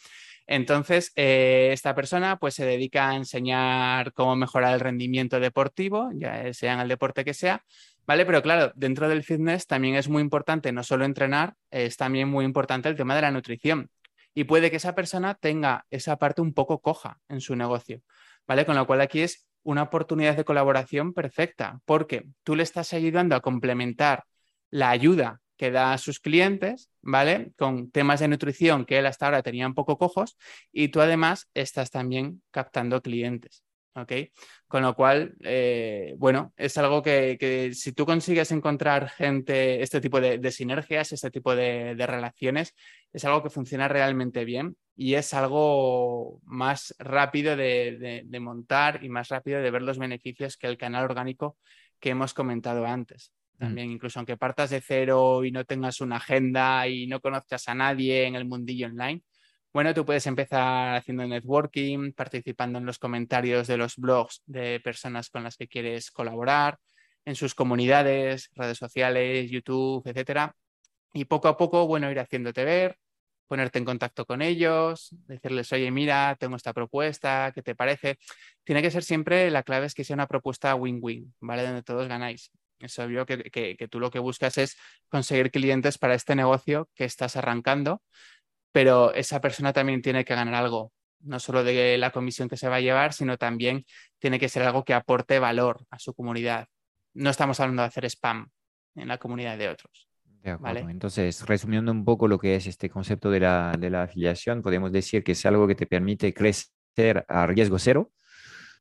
Entonces, 0.48 1.12
eh, 1.16 1.70
esta 1.72 1.96
persona 1.96 2.38
pues 2.38 2.56
se 2.56 2.66
dedica 2.66 3.10
a 3.10 3.16
enseñar 3.16 4.14
cómo 4.14 4.36
mejorar 4.36 4.74
el 4.74 4.80
rendimiento 4.80 5.40
deportivo, 5.40 6.10
ya 6.14 6.54
sea 6.54 6.74
en 6.74 6.80
el 6.82 6.88
deporte 6.88 7.24
que 7.24 7.34
sea, 7.34 7.64
¿vale? 8.06 8.26
Pero 8.26 8.42
claro, 8.42 8.72
dentro 8.76 9.08
del 9.08 9.24
fitness 9.24 9.68
también 9.68 9.96
es 9.96 10.10
muy 10.10 10.22
importante 10.22 10.72
no 10.72 10.84
solo 10.84 11.06
entrenar, 11.06 11.56
es 11.70 11.98
también 11.98 12.28
muy 12.28 12.46
importante 12.46 12.90
el 12.90 12.96
tema 12.96 13.16
de 13.16 13.22
la 13.22 13.32
nutrición. 13.32 13.90
Y 14.34 14.46
puede 14.46 14.72
que 14.72 14.78
esa 14.78 14.96
persona 14.96 15.36
tenga 15.36 15.86
esa 15.90 16.18
parte 16.18 16.42
un 16.42 16.54
poco 16.54 16.82
coja 16.82 17.20
en 17.30 17.42
su 17.42 17.56
negocio, 17.56 18.02
¿vale? 18.48 18.66
Con 18.66 18.76
lo 18.76 18.86
cual 18.88 19.02
aquí 19.02 19.22
es 19.22 19.48
una 19.64 19.84
oportunidad 19.84 20.36
de 20.36 20.46
colaboración 20.46 21.14
perfecta, 21.14 21.80
porque 21.86 22.26
tú 22.44 22.56
le 22.56 22.64
estás 22.64 22.94
ayudando 22.94 23.36
a 23.36 23.42
complementar 23.42 24.24
la 24.70 24.90
ayuda 24.90 25.42
que 25.58 25.72
da 25.72 25.94
a 25.94 25.98
sus 25.98 26.20
clientes, 26.20 26.90
¿vale? 27.02 27.52
Con 27.58 27.92
temas 27.92 28.20
de 28.20 28.28
nutrición 28.28 28.86
que 28.86 28.98
él 28.98 29.06
hasta 29.06 29.26
ahora 29.28 29.44
tenía 29.44 29.68
un 29.68 29.76
poco 29.76 29.98
cojos 29.98 30.38
y 30.72 30.88
tú 30.88 31.02
además 31.02 31.50
estás 31.54 31.92
también 31.92 32.42
captando 32.52 33.02
clientes. 33.02 33.64
¿ok? 33.96 34.12
Con 34.68 34.84
lo 34.84 34.96
cual, 34.96 35.36
eh, 35.42 36.16
bueno, 36.18 36.54
es 36.58 36.78
algo 36.78 37.02
que, 37.02 37.72
si 37.74 37.94
tú 37.94 38.06
consigues 38.06 38.52
encontrar 38.52 39.10
gente, 39.10 39.82
este 39.82 40.02
tipo 40.02 40.22
de, 40.22 40.52
sinergias, 40.52 41.12
este 41.12 41.30
tipo 41.32 41.56
de, 41.56 41.96
relaciones, 41.96 42.74
es 43.12 43.26
algo 43.26 43.44
que 43.44 43.50
funciona 43.50 43.88
realmente 43.88 44.46
bien 44.46 44.76
y 44.96 45.16
es 45.16 45.34
algo 45.34 46.42
más 46.44 46.96
rápido 47.00 47.56
de, 47.56 48.26
montar 48.40 49.04
y 49.04 49.10
más 49.10 49.30
rápido 49.30 49.62
de 49.62 49.72
ver 49.72 49.82
los 49.82 49.98
beneficios 49.98 50.58
que 50.58 50.68
el 50.68 50.78
canal 50.78 51.06
orgánico 51.06 51.58
que 52.00 52.10
hemos 52.10 52.34
comentado 52.34 52.86
antes. 52.86 53.34
Mm. 53.56 53.60
También, 53.60 53.92
incluso 53.92 54.20
aunque 54.20 54.38
partas 54.38 54.70
de 54.70 54.82
cero 54.82 55.44
y 55.44 55.52
no 55.52 55.66
tengas 55.66 56.02
una 56.02 56.18
agenda 56.18 56.88
y 56.88 57.08
no 57.08 57.20
conozcas 57.20 57.68
a 57.68 57.76
nadie 57.76 58.26
en 58.26 58.36
el 58.36 58.46
mundillo 58.46 58.88
online, 58.88 59.24
bueno, 59.74 59.94
tú 59.94 60.06
puedes 60.06 60.28
empezar 60.28 60.98
haciendo 60.98 61.26
networking, 61.26 62.12
participando 62.12 62.80
en 62.80 62.86
los 62.86 63.00
comentarios 63.00 63.68
de 63.68 63.78
los 63.78 63.96
blogs 63.96 64.42
de 64.46 64.82
personas 64.82 65.30
con 65.30 65.44
las 65.44 65.56
que 65.56 65.70
quieres 65.70 66.12
colaborar, 66.12 66.78
en 67.26 67.36
sus 67.36 67.56
comunidades, 67.56 68.50
redes 68.54 68.78
sociales, 68.78 69.50
YouTube, 69.50 70.06
etcétera. 70.06 70.56
Y 71.14 71.26
poco 71.26 71.48
a 71.48 71.58
poco, 71.58 71.88
bueno, 71.88 72.12
ir 72.12 72.20
haciéndote 72.20 72.66
ver, 72.66 72.98
ponerte 73.52 73.80
en 73.80 73.86
contacto 73.86 74.26
con 74.26 74.42
ellos, 74.42 75.10
decirles, 75.28 75.74
oye, 75.74 75.92
mira, 75.92 76.38
tengo 76.40 76.56
esta 76.56 76.72
propuesta, 76.72 77.52
¿qué 77.54 77.62
te 77.62 77.76
parece? 77.76 78.18
Tiene 78.64 78.82
que 78.82 78.92
ser 78.92 79.04
siempre, 79.04 79.52
la 79.52 79.64
clave 79.64 79.88
es 79.88 79.94
que 79.94 80.06
sea 80.06 80.14
una 80.14 80.28
propuesta 80.28 80.74
win-win, 80.74 81.34
¿vale? 81.42 81.64
Donde 81.66 81.84
todos 81.84 82.08
ganáis. 82.08 82.50
Es 82.80 82.98
obvio 82.98 83.26
que, 83.26 83.52
que, 83.52 83.88
tú 83.90 84.00
lo 84.00 84.10
que 84.10 84.20
buscas 84.20 84.58
es 84.58 84.78
conseguir 85.10 85.52
clientes 85.52 85.98
para 85.98 86.16
este 86.16 86.34
negocio 86.34 86.90
que 86.96 87.04
estás 87.04 87.36
arrancando 87.36 88.02
pero 88.72 89.14
esa 89.14 89.42
persona 89.42 89.74
también 89.74 90.02
tiene 90.02 90.24
que 90.24 90.34
ganar 90.34 90.56
algo, 90.56 90.94
no 91.20 91.42
solo 91.42 91.66
de 91.66 91.98
la 91.98 92.12
comisión 92.12 92.48
que 92.48 92.56
se 92.56 92.70
va 92.70 92.78
a 92.78 92.82
llevar, 92.82 93.12
sino 93.12 93.38
también 93.38 93.86
tiene 94.18 94.40
que 94.40 94.48
ser 94.48 94.64
algo 94.64 94.86
que 94.86 94.94
aporte 94.94 95.40
valor 95.40 95.86
a 95.90 96.00
su 96.00 96.14
comunidad. 96.14 96.68
No 97.14 97.30
estamos 97.30 97.60
hablando 97.60 97.82
de 97.82 97.90
hacer 97.90 98.06
spam 98.06 98.50
en 98.96 99.10
la 99.10 99.18
comunidad 99.18 99.58
de 99.58 99.68
otros. 99.68 100.11
Entonces, 100.44 101.46
resumiendo 101.46 101.92
un 101.92 102.04
poco 102.04 102.28
lo 102.28 102.40
que 102.40 102.56
es 102.56 102.68
este 102.68 102.90
concepto 102.90 103.30
de 103.30 103.40
la, 103.42 103.76
de 103.80 103.90
la 103.90 104.04
afiliación, 104.04 104.62
podemos 104.62 104.92
decir 104.92 105.24
que 105.24 105.34
es 105.34 105.46
algo 105.46 105.68
que 105.68 105.76
te 105.76 105.86
permite 105.86 106.34
crecer 106.34 107.26
a 107.28 107.46
riesgo 107.48 107.78
cero, 107.80 108.12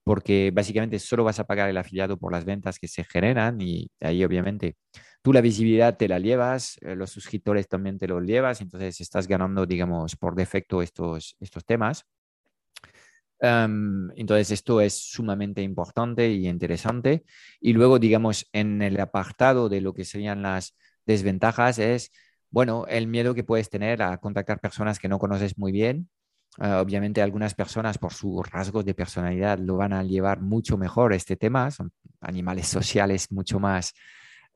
porque 0.05 0.50
básicamente 0.52 0.99
solo 0.99 1.25
vas 1.25 1.38
a 1.40 1.45
pagar 1.45 1.69
el 1.69 1.76
afiliado 1.76 2.19
por 2.19 2.33
las 2.33 2.45
ventas 2.45 2.79
que 2.79 2.88
se 2.88 3.05
generan 3.05 3.61
y 3.61 3.90
ahí 4.00 4.25
obviamente 4.25 4.76
tú 5.23 5.33
la 5.33 5.40
visibilidad 5.40 5.97
te 5.97 6.09
la 6.09 6.19
llevas, 6.19 6.79
eh, 6.81 6.97
los 6.97 7.11
suscriptores 7.11 7.69
también 7.69 7.99
te 7.99 8.09
los 8.09 8.23
llevas, 8.25 8.61
entonces 8.61 9.00
estás 9.00 9.26
ganando, 9.29 9.67
digamos, 9.67 10.17
por 10.17 10.35
defecto 10.35 10.83
estos, 10.83 11.37
estos 11.40 11.64
temas. 11.64 12.07
entonces, 13.43 14.50
esto 14.50 14.81
es 14.81 14.95
sumamente 14.95 15.62
importante 15.62 16.31
y 16.31 16.47
interesante. 16.47 17.25
Y 17.61 17.73
luego, 17.73 17.99
digamos, 17.99 18.47
en 18.52 18.83
el 18.83 19.00
apartado 19.00 19.69
de 19.69 19.81
lo 19.81 19.95
que 19.95 20.05
serían 20.05 20.43
las 20.43 20.76
desventajas 21.07 21.78
es, 21.78 22.11
bueno, 22.50 22.87
el 22.88 23.07
miedo 23.07 23.35
que 23.35 23.45
puedes 23.45 23.71
tener 23.71 24.02
a 24.02 24.16
contactar 24.19 24.61
personas 24.61 24.99
que 24.99 25.09
no 25.09 25.19
conoces 25.19 25.59
muy 25.59 25.73
bien. 25.73 26.09
Ah, 26.59 26.80
obviamente, 26.80 27.23
algunas 27.23 27.54
personas 27.54 27.99
por 27.99 28.12
sus 28.12 28.49
rasgos 28.50 28.85
de 28.85 28.95
personalidad 28.95 29.59
lo 29.59 29.76
van 29.76 29.92
a 29.92 30.02
llevar 30.02 30.40
mucho 30.40 30.76
mejor 30.76 31.12
este 31.12 31.37
tema. 31.37 31.71
Son 31.71 31.92
animales 32.21 32.66
sociales 32.69 33.30
mucho 33.30 33.61
más 33.61 33.95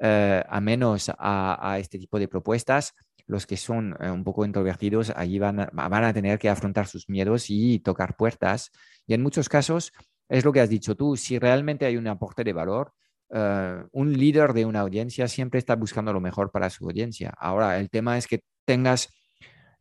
eh, 0.01 0.43
a 0.49 0.61
menos 0.61 1.11
a, 1.17 1.77
este 1.79 1.99
tipo 1.99 2.19
de 2.19 2.29
propuestas, 2.29 2.95
los 3.27 3.47
que 3.47 3.57
son 3.57 3.97
eh, 4.01 4.11
un 4.11 4.25
poco 4.25 4.45
introvertidos 4.45 5.11
allí 5.15 5.39
van 5.39 5.61
a, 5.61 5.67
van 5.67 6.05
a 6.05 6.13
tener 6.13 6.39
que 6.39 6.49
afrontar 6.49 6.89
sus 6.89 7.09
miedos 7.09 7.47
y 7.49 7.79
tocar 7.79 8.17
puertas. 8.17 8.71
Y 9.07 9.15
en 9.15 9.23
muchos 9.23 9.49
casos, 9.49 9.93
es 10.29 10.45
lo 10.45 10.53
que 10.53 10.61
has 10.61 10.69
dicho 10.69 10.97
tú, 10.97 11.17
si 11.17 11.39
realmente 11.39 11.87
hay 11.87 11.97
un 11.97 12.09
aporte 12.09 12.43
de 12.45 12.53
valor, 12.53 12.93
eh, 13.37 13.85
un 13.91 14.13
líder 14.13 14.53
de 14.53 14.65
una 14.65 14.81
audiencia 14.81 15.27
siempre 15.27 15.59
está 15.59 15.75
buscando 15.75 16.13
lo 16.13 16.21
mejor 16.21 16.53
para 16.53 16.71
su 16.71 16.85
audiencia. 16.85 17.35
Ahora, 17.37 17.81
el 17.81 17.91
tema 17.91 18.17
es 18.17 18.29
que 18.29 18.45
tengas 18.65 19.13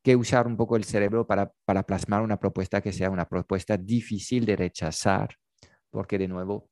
que 0.02 0.16
usar 0.16 0.48
un 0.48 0.58
poco 0.58 0.76
el 0.76 0.84
cerebro 0.84 1.28
para, 1.28 1.52
para 1.64 1.84
plasmar 1.84 2.24
una 2.24 2.40
propuesta 2.40 2.82
que 2.82 2.92
sea 2.92 3.12
una 3.12 3.26
propuesta 3.30 3.78
difícil 3.78 4.46
de 4.46 4.56
rechazar, 4.56 5.36
porque 5.92 6.18
de 6.18 6.28
nuevo, 6.28 6.72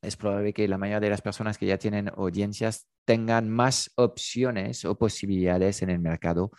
es 0.00 0.16
probable 0.16 0.54
que 0.54 0.66
la 0.66 0.78
mayoría 0.78 1.00
de 1.00 1.10
las 1.10 1.22
personas 1.22 1.58
que 1.58 1.66
ya 1.66 1.76
tienen 1.76 2.08
audiencias 2.08 2.88
tengan 3.04 3.50
más 3.50 3.90
opciones 3.96 4.86
o 4.86 4.96
posibilidades 4.96 5.82
en 5.82 5.90
el 5.90 5.98
mercado 5.98 6.50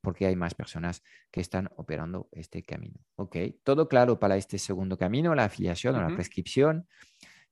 porque 0.00 0.26
hay 0.26 0.36
más 0.36 0.54
personas 0.54 1.02
que 1.30 1.40
están 1.40 1.70
operando 1.76 2.28
este 2.30 2.62
camino. 2.62 3.00
Ok, 3.16 3.36
todo 3.62 3.88
claro 3.88 4.20
para 4.20 4.36
este 4.36 4.58
segundo 4.58 4.98
camino, 4.98 5.34
la 5.34 5.44
afiliación 5.44 5.96
o 5.96 6.02
la 6.02 6.14
prescripción. 6.14 6.86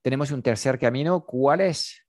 Tenemos 0.03 0.33
un 0.33 0.43
tercer 0.43 0.79
camino. 0.79 1.25
¿Cuál 1.25 1.61
es? 1.61 2.05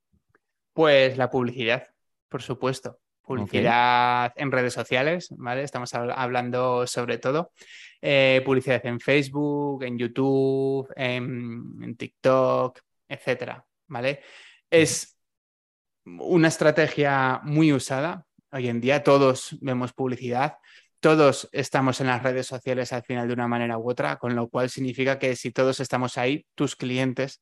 Pues 0.74 1.16
la 1.18 1.30
publicidad, 1.30 1.88
por 2.28 2.42
supuesto. 2.42 3.00
Publicidad 3.22 4.34
en 4.36 4.52
redes 4.52 4.74
sociales, 4.74 5.30
¿vale? 5.38 5.64
Estamos 5.64 5.94
hablando 5.94 6.86
sobre 6.88 7.20
todo. 7.20 7.54
Eh, 8.02 8.42
publicidad 8.44 8.86
en 8.86 9.00
Facebook, 9.00 9.84
en 9.84 9.98
YouTube, 9.98 10.92
en 10.96 11.96
TikTok, 11.96 12.80
etcétera, 13.08 13.66
¿vale? 13.88 14.22
Es 14.70 15.18
una 16.04 16.50
estrategia 16.50 17.40
muy 17.44 17.72
usada. 17.72 18.26
Hoy 18.52 18.68
en 18.68 18.82
día 18.82 19.04
todos 19.04 19.56
vemos 19.62 19.94
publicidad, 19.94 20.58
todos 21.00 21.48
estamos 21.54 22.02
en 22.02 22.08
las 22.08 22.24
redes 22.24 22.48
sociales 22.48 22.92
al 22.92 23.04
final 23.04 23.28
de 23.28 23.34
una 23.34 23.48
manera 23.48 23.78
u 23.78 23.90
otra, 23.90 24.18
con 24.18 24.36
lo 24.36 24.50
cual 24.50 24.70
significa 24.70 25.18
que 25.18 25.36
si 25.36 25.52
todos 25.52 25.80
estamos 25.80 26.18
ahí, 26.18 26.46
tus 26.56 26.76
clientes 26.76 27.42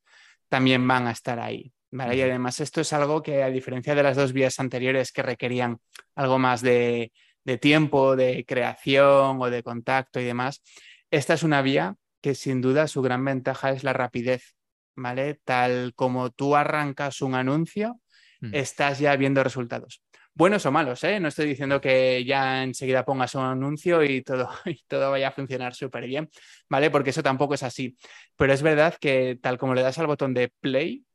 también 0.51 0.85
van 0.85 1.07
a 1.07 1.11
estar 1.11 1.39
ahí. 1.39 1.71
¿vale? 1.91 2.17
Y 2.17 2.21
además 2.21 2.59
esto 2.59 2.81
es 2.81 2.91
algo 2.91 3.23
que 3.23 3.41
a 3.41 3.49
diferencia 3.49 3.95
de 3.95 4.03
las 4.03 4.17
dos 4.17 4.33
vías 4.33 4.59
anteriores 4.59 5.13
que 5.13 5.23
requerían 5.23 5.79
algo 6.15 6.39
más 6.39 6.61
de, 6.61 7.13
de 7.45 7.57
tiempo, 7.57 8.15
de 8.17 8.43
creación 8.45 9.41
o 9.41 9.49
de 9.49 9.63
contacto 9.63 10.19
y 10.19 10.25
demás, 10.25 10.61
esta 11.09 11.33
es 11.33 11.43
una 11.43 11.61
vía 11.61 11.95
que 12.21 12.35
sin 12.35 12.59
duda 12.61 12.87
su 12.87 13.01
gran 13.01 13.23
ventaja 13.23 13.71
es 13.71 13.83
la 13.83 13.93
rapidez 13.93 14.55
¿vale? 14.95 15.39
Tal 15.43 15.93
como 15.95 16.31
tú 16.31 16.55
arrancas 16.55 17.21
un 17.21 17.35
anuncio, 17.35 17.99
mm. 18.41 18.53
estás 18.53 18.99
ya 18.99 19.15
viendo 19.15 19.43
resultados. 19.43 20.03
Buenos 20.33 20.65
o 20.65 20.71
malos, 20.71 21.03
¿eh? 21.03 21.19
No 21.19 21.27
estoy 21.27 21.45
diciendo 21.47 21.81
que 21.81 22.23
ya 22.23 22.63
enseguida 22.63 23.03
pongas 23.03 23.35
un 23.35 23.43
anuncio 23.43 24.01
y 24.03 24.21
todo, 24.21 24.49
y 24.65 24.81
todo 24.87 25.11
vaya 25.11 25.27
a 25.27 25.31
funcionar 25.31 25.75
súper 25.75 26.07
bien, 26.07 26.29
¿vale? 26.69 26.89
Porque 26.89 27.09
eso 27.09 27.21
tampoco 27.21 27.53
es 27.53 27.63
así. 27.63 27.97
Pero 28.37 28.53
es 28.53 28.61
verdad 28.61 28.95
que 28.99 29.37
tal 29.41 29.57
como 29.57 29.73
le 29.73 29.81
das 29.81 29.97
al 29.99 30.07
botón 30.07 30.33
de 30.33 30.51
play, 30.61 31.05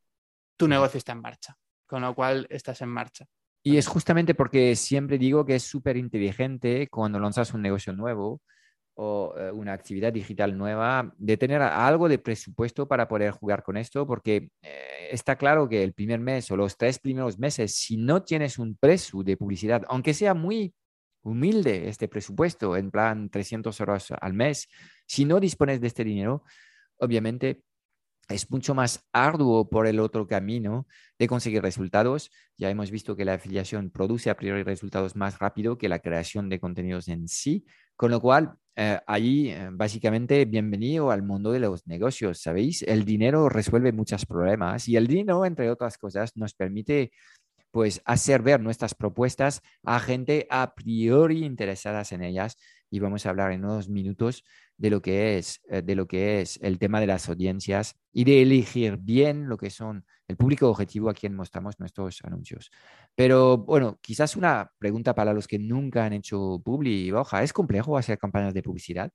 tu 0.57 0.69
negocio 0.69 0.99
está 0.99 1.13
en 1.13 1.23
marcha, 1.23 1.57
con 1.87 2.03
lo 2.03 2.15
cual 2.15 2.47
estás 2.51 2.83
en 2.83 2.91
marcha. 2.91 3.27
Y 3.63 3.79
es 3.79 3.89
justamente 3.89 4.35
porque 4.35 4.77
siempre 4.77 5.19
digo 5.19 5.45
que 5.45 5.57
es 5.57 5.65
súper 5.65 5.97
inteligente 5.97 6.87
cuando 6.89 7.19
lanzas 7.19 7.53
un 7.53 7.63
negocio 7.63 7.93
nuevo 7.93 8.43
o 8.99 9.35
eh, 9.37 9.51
una 9.53 9.75
actividad 9.75 10.13
digital 10.13 10.57
nueva, 10.57 11.15
de 11.19 11.37
tener 11.37 11.61
algo 11.61 12.09
de 12.09 12.19
presupuesto 12.19 12.89
para 12.89 13.07
poder 13.07 13.31
jugar 13.31 13.63
con 13.63 13.77
esto, 13.77 14.07
porque 14.07 14.51
eh, 14.63 15.09
está 15.11 15.37
claro 15.37 15.69
que 15.69 15.83
el 15.83 15.93
primer 15.93 16.19
mes 16.19 16.51
o 16.51 16.57
los 16.57 16.77
tres 16.79 16.99
primeros 16.99 17.39
meses, 17.39 17.75
si 17.75 17.99
no 17.99 18.23
tienes 18.23 18.59
un 18.59 18.75
precio 18.77 19.23
de 19.23 19.37
publicidad, 19.37 19.85
aunque 19.89 20.15
sea 20.15 20.33
muy 20.33 20.75
humilde 21.23 21.89
este 21.89 22.09
presupuesto, 22.09 22.77
en 22.77 22.91
plan 22.91 23.29
300 23.29 23.79
euros 23.81 24.13
al 24.19 24.33
mes, 24.33 24.69
si 25.07 25.27
no 25.27 25.41
dispones 25.41 25.81
de 25.81 25.89
este 25.89 26.03
dinero, 26.03 26.43
obviamente 26.99 27.63
es 28.29 28.51
mucho 28.51 28.75
más 28.75 29.07
arduo 29.13 29.69
por 29.69 29.87
el 29.87 30.01
otro 30.01 30.27
camino 30.27 30.87
de 31.19 31.29
conseguir 31.29 31.63
resultados. 31.63 32.31
Ya 32.57 32.71
hemos 32.71 32.91
visto 32.91 33.15
que 33.15 33.25
la 33.25 33.35
afiliación 33.35 33.91
produce 33.91 34.31
a 34.31 34.37
priori 34.37 34.63
resultados 34.63 35.17
más 35.17 35.39
rápido 35.39 35.79
que 35.79 35.89
la 35.89 36.01
creación 36.01 36.49
de 36.49 36.59
contenidos 36.59 37.09
en 37.09 37.29
sí, 37.29 37.65
con 37.95 38.11
lo 38.11 38.21
cual 38.21 38.59
eh, 38.77 39.01
ahí 39.07 39.51
eh, 39.51 39.69
básicamente 39.73 40.45
bienvenido 40.45 41.11
al 41.11 41.23
mundo 41.23 41.51
de 41.51 41.61
los 41.61 41.87
negocios, 41.87 42.43
¿sabéis? 42.43 42.83
El 42.83 43.07
dinero 43.07 43.49
resuelve 43.49 43.91
muchos 43.93 44.27
problemas 44.27 44.87
y 44.89 44.97
el 44.97 45.07
dinero, 45.07 45.47
entre 45.47 45.71
otras 45.71 45.97
cosas, 45.97 46.37
nos 46.37 46.55
permite 46.55 47.11
pues 47.71 48.03
hacer 48.05 48.43
ver 48.43 48.61
nuestras 48.61 48.95
propuestas 48.95 49.63
a 49.83 49.99
gente 50.01 50.47
a 50.51 50.75
priori 50.75 51.45
interesadas 51.45 52.13
en 52.13 52.23
ellas 52.23 52.57
y 52.91 53.01
vamos 53.01 53.27
a 53.27 53.31
hablar 53.31 53.53
en 53.53 53.65
unos 53.65 53.89
minutos 53.89 54.45
de 54.77 54.91
lo 54.91 55.01
que 55.03 55.39
es, 55.39 55.61
eh, 55.69 55.83
de 55.83 55.95
lo 55.95 56.07
que 56.07 56.41
es 56.41 56.59
el 56.63 56.79
tema 56.79 57.01
de 57.01 57.07
las 57.07 57.29
audiencias 57.29 57.97
y 58.13 58.25
de 58.25 58.43
elegir 58.43 58.99
bien 58.99 59.49
lo 59.49 59.57
que 59.57 59.71
son 59.71 60.05
el 60.29 60.37
público 60.37 60.69
objetivo 60.69 61.09
a 61.09 61.15
quien 61.15 61.35
mostramos 61.35 61.79
nuestros 61.79 62.23
anuncios. 62.25 62.71
Pero 63.15 63.59
bueno, 63.59 63.99
quizás 64.01 64.37
una 64.37 64.73
pregunta 64.79 65.15
para 65.15 65.33
los 65.33 65.47
que 65.47 65.59
nunca 65.59 66.05
han 66.05 66.13
hecho 66.13 66.61
publi, 66.65 67.11
Boja, 67.11 67.43
¿es 67.43 67.53
complejo 67.53 67.97
hacer 67.97 68.19
campañas 68.19 68.55
de 68.55 68.63
publicidad? 68.63 69.13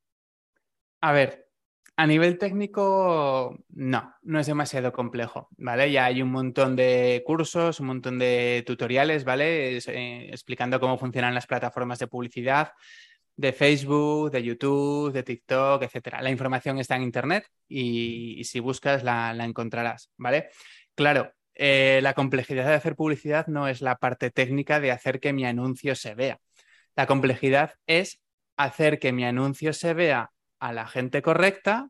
A 1.01 1.11
ver, 1.11 1.51
a 1.97 2.07
nivel 2.07 2.37
técnico, 2.37 3.57
no, 3.69 4.15
no 4.21 4.39
es 4.39 4.47
demasiado 4.47 4.91
complejo, 4.91 5.49
¿vale? 5.57 5.91
Ya 5.91 6.05
hay 6.05 6.21
un 6.21 6.31
montón 6.31 6.75
de 6.75 7.21
cursos, 7.25 7.79
un 7.79 7.87
montón 7.87 8.17
de 8.17 8.63
tutoriales, 8.65 9.23
¿vale? 9.23 9.77
Eh, 9.77 10.29
explicando 10.31 10.79
cómo 10.79 10.97
funcionan 10.97 11.35
las 11.35 11.47
plataformas 11.47 11.99
de 11.99 12.07
publicidad 12.07 12.71
de 13.35 13.53
Facebook, 13.53 14.31
de 14.31 14.43
YouTube, 14.43 15.11
de 15.11 15.23
TikTok, 15.23 15.83
etcétera. 15.83 16.21
La 16.21 16.29
información 16.29 16.79
está 16.79 16.95
en 16.95 17.03
Internet 17.03 17.47
y, 17.67 18.43
si 18.43 18.59
buscas 18.59 19.03
la, 19.03 19.35
encontrarás, 19.43 20.11
¿vale? 20.17 20.50
Claro, 20.95 21.31
eh, 21.55 22.00
la 22.03 22.13
complejidad 22.13 22.67
de 22.67 22.73
hacer 22.73 22.95
publicidad 22.95 23.47
no 23.47 23.67
es 23.67 23.81
la 23.81 23.95
parte 23.97 24.31
técnica 24.31 24.79
de 24.79 24.91
hacer 24.91 25.19
que 25.19 25.33
mi 25.33 25.45
anuncio 25.45 25.95
se 25.95 26.15
vea. 26.15 26.39
La 26.95 27.07
complejidad 27.07 27.75
es 27.88 28.21
hacer 28.57 29.00
que 29.00 29.11
mi 29.11 29.25
anuncio 29.25 29.73
se 29.73 29.93
vea 29.93 30.31
a 30.59 30.73
la 30.73 30.88
gente 30.88 31.21
correcta, 31.21 31.89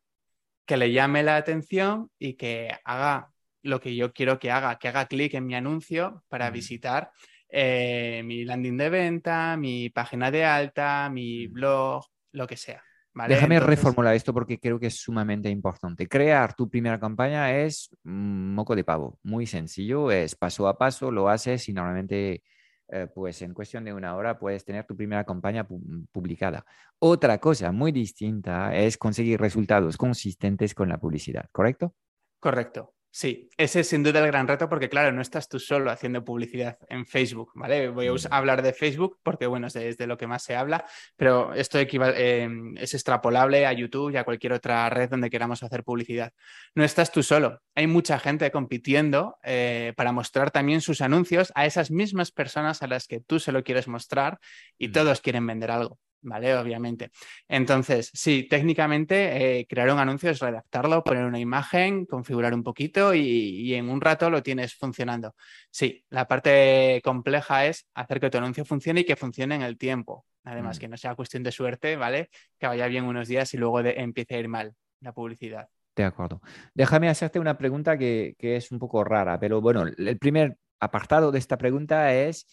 que 0.66 0.78
le 0.78 0.92
llame 0.92 1.24
la 1.24 1.38
atención 1.38 2.10
y 2.18 2.36
que 2.36 2.72
haga 2.86 3.32
lo 3.64 3.80
que 3.80 3.96
yo 3.96 4.14
quiero 4.14 4.40
que 4.40 4.52
haga, 4.52 4.78
que 4.80 4.88
haga 4.88 5.06
clic 5.08 5.34
en 5.34 5.46
mi 5.46 5.56
anuncio 5.56 6.24
para 6.30 6.50
mm. 6.50 6.54
visitar 6.54 7.12
eh, 7.52 8.22
mi 8.24 8.46
landing 8.46 8.78
de 8.78 8.90
venta, 8.90 9.58
mi 9.58 9.90
página 9.90 10.32
de 10.32 10.46
alta, 10.46 11.10
mi 11.10 11.48
mm. 11.48 11.54
blog, 11.54 12.06
lo 12.32 12.48
que 12.48 12.56
sea. 12.56 12.82
Déjame 13.28 13.60
reformular 13.60 14.16
esto 14.16 14.34
porque 14.34 14.58
creo 14.58 14.80
que 14.80 14.88
es 14.88 14.96
sumamente 14.96 15.50
importante. 15.50 16.08
Crear 16.08 16.54
tu 16.54 16.70
primera 16.70 16.98
campaña 16.98 17.54
es 17.54 17.90
moco 18.04 18.74
de 18.74 18.86
pavo, 18.86 19.20
muy 19.24 19.46
sencillo, 19.46 20.12
es 20.12 20.36
paso 20.36 20.66
a 20.68 20.78
paso, 20.78 21.12
lo 21.12 21.28
haces 21.28 21.68
y 21.68 21.74
normalmente, 21.74 22.42
eh, 22.88 23.08
pues 23.14 23.42
en 23.42 23.54
cuestión 23.54 23.84
de 23.84 23.94
una 23.94 24.16
hora 24.16 24.40
puedes 24.40 24.64
tener 24.64 24.86
tu 24.86 24.96
primera 24.96 25.26
campaña 25.26 25.68
publicada. 26.14 26.64
Otra 27.00 27.38
cosa 27.40 27.74
muy 27.74 27.92
distinta 27.92 28.74
es 28.74 28.98
conseguir 28.98 29.42
resultados 29.42 29.98
consistentes 29.98 30.74
con 30.74 30.88
la 30.88 30.98
publicidad, 30.98 31.50
¿correcto? 31.52 31.94
Correcto. 32.40 32.94
Sí, 33.14 33.50
ese 33.58 33.82
es 33.82 33.90
sin 33.90 34.04
duda 34.04 34.22
el 34.22 34.28
gran 34.28 34.48
reto 34.48 34.70
porque, 34.70 34.88
claro, 34.88 35.12
no 35.12 35.22
estás 35.22 35.50
tú 35.50 35.60
solo 35.60 35.92
haciendo 35.92 36.24
publicidad 36.24 36.78
en 36.88 37.06
Facebook, 37.06 37.52
¿vale? 37.56 37.90
Voy 37.90 38.08
a 38.08 38.14
mm. 38.14 38.16
hablar 38.32 38.62
de 38.62 38.72
Facebook 38.72 39.20
porque, 39.22 39.48
bueno, 39.48 39.68
es 39.68 39.98
de, 39.98 40.08
lo 40.08 40.18
que 40.18 40.28
más 40.28 40.44
se 40.44 40.56
habla, 40.56 40.86
pero 41.18 41.54
esto 41.54 41.78
eh, 41.78 42.50
es 42.78 42.94
extrapolable 42.94 43.66
a 43.66 43.74
YouTube 43.74 44.12
y 44.12 44.18
a 44.18 44.24
cualquier 44.24 44.54
otra 44.54 44.90
red 44.90 45.10
donde 45.10 45.30
queramos 45.30 45.62
hacer 45.62 45.84
publicidad. 45.84 46.32
No 46.74 46.86
estás 46.86 47.12
tú 47.12 47.22
solo, 47.22 47.62
hay 47.76 47.86
mucha 47.86 48.18
gente 48.18 48.50
compitiendo 48.50 49.38
eh, 49.44 49.92
para 49.98 50.14
mostrar 50.14 50.50
también 50.50 50.80
sus 50.80 51.02
anuncios 51.02 51.52
a 51.54 51.66
esas 51.66 51.92
mismas 51.92 52.32
personas 52.32 52.82
a 52.82 52.88
las 52.88 53.08
que 53.08 53.20
tú 53.20 53.42
se 53.42 53.52
lo 53.52 53.62
quieres 53.66 53.90
mostrar 53.90 54.40
y 54.78 54.88
mm. 54.88 54.92
todos 54.94 55.20
quieren 55.20 55.46
vender 55.46 55.72
algo. 55.72 56.00
¿Vale? 56.22 56.56
Obviamente. 56.56 57.12
Entonces, 57.48 58.12
sí, 58.14 58.48
técnicamente 58.50 59.60
eh, 59.60 59.68
crear 59.68 59.92
un 59.92 60.00
anuncio 60.00 60.30
es 60.30 60.40
redactarlo, 60.40 61.04
poner 61.04 61.26
una 61.26 61.40
imagen, 61.40 62.06
configurar 62.06 62.54
un 62.54 62.64
poquito 62.64 63.14
y, 63.14 63.74
en 63.74 63.90
un 63.90 64.02
rato 64.02 64.30
lo 64.30 64.44
tienes 64.44 64.76
funcionando. 64.76 65.36
Sí, 65.70 66.04
la 66.10 66.28
parte 66.28 67.02
compleja 67.04 67.66
es 67.66 67.88
hacer 67.94 68.20
que 68.20 68.30
tu 68.30 68.38
anuncio 68.38 68.66
funcione 68.66 69.02
y 69.02 69.06
que 69.06 69.16
funcione 69.16 69.56
en 69.56 69.62
el 69.62 69.78
tiempo. 69.78 70.26
Además, 70.44 70.78
mm. 70.78 70.80
que 70.80 70.88
no 70.88 70.98
sea 70.98 71.16
cuestión 71.16 71.44
de 71.44 71.52
suerte, 71.52 71.96
¿vale? 71.96 72.30
Que 72.58 72.68
vaya 72.68 72.88
bien 72.88 73.06
unos 73.06 73.28
días 73.28 73.54
y 73.54 73.58
luego 73.58 73.80
empiece 73.82 74.36
a 74.36 74.40
ir 74.40 74.48
mal 74.48 74.74
la 75.00 75.14
publicidad. 75.14 75.70
De 75.96 76.04
acuerdo. 76.04 76.42
Déjame 76.74 77.10
hacerte 77.10 77.40
una 77.40 77.58
pregunta 77.58 77.98
que, 77.98 78.36
que 78.38 78.56
es 78.56 78.72
un 78.72 78.80
poco 78.80 79.04
rara, 79.04 79.40
pero 79.40 79.62
bueno, 79.62 79.86
el 79.86 80.18
primer 80.18 80.58
apartado 80.80 81.32
de 81.32 81.40
esta 81.40 81.58
pregunta 81.58 82.14
es 82.14 82.48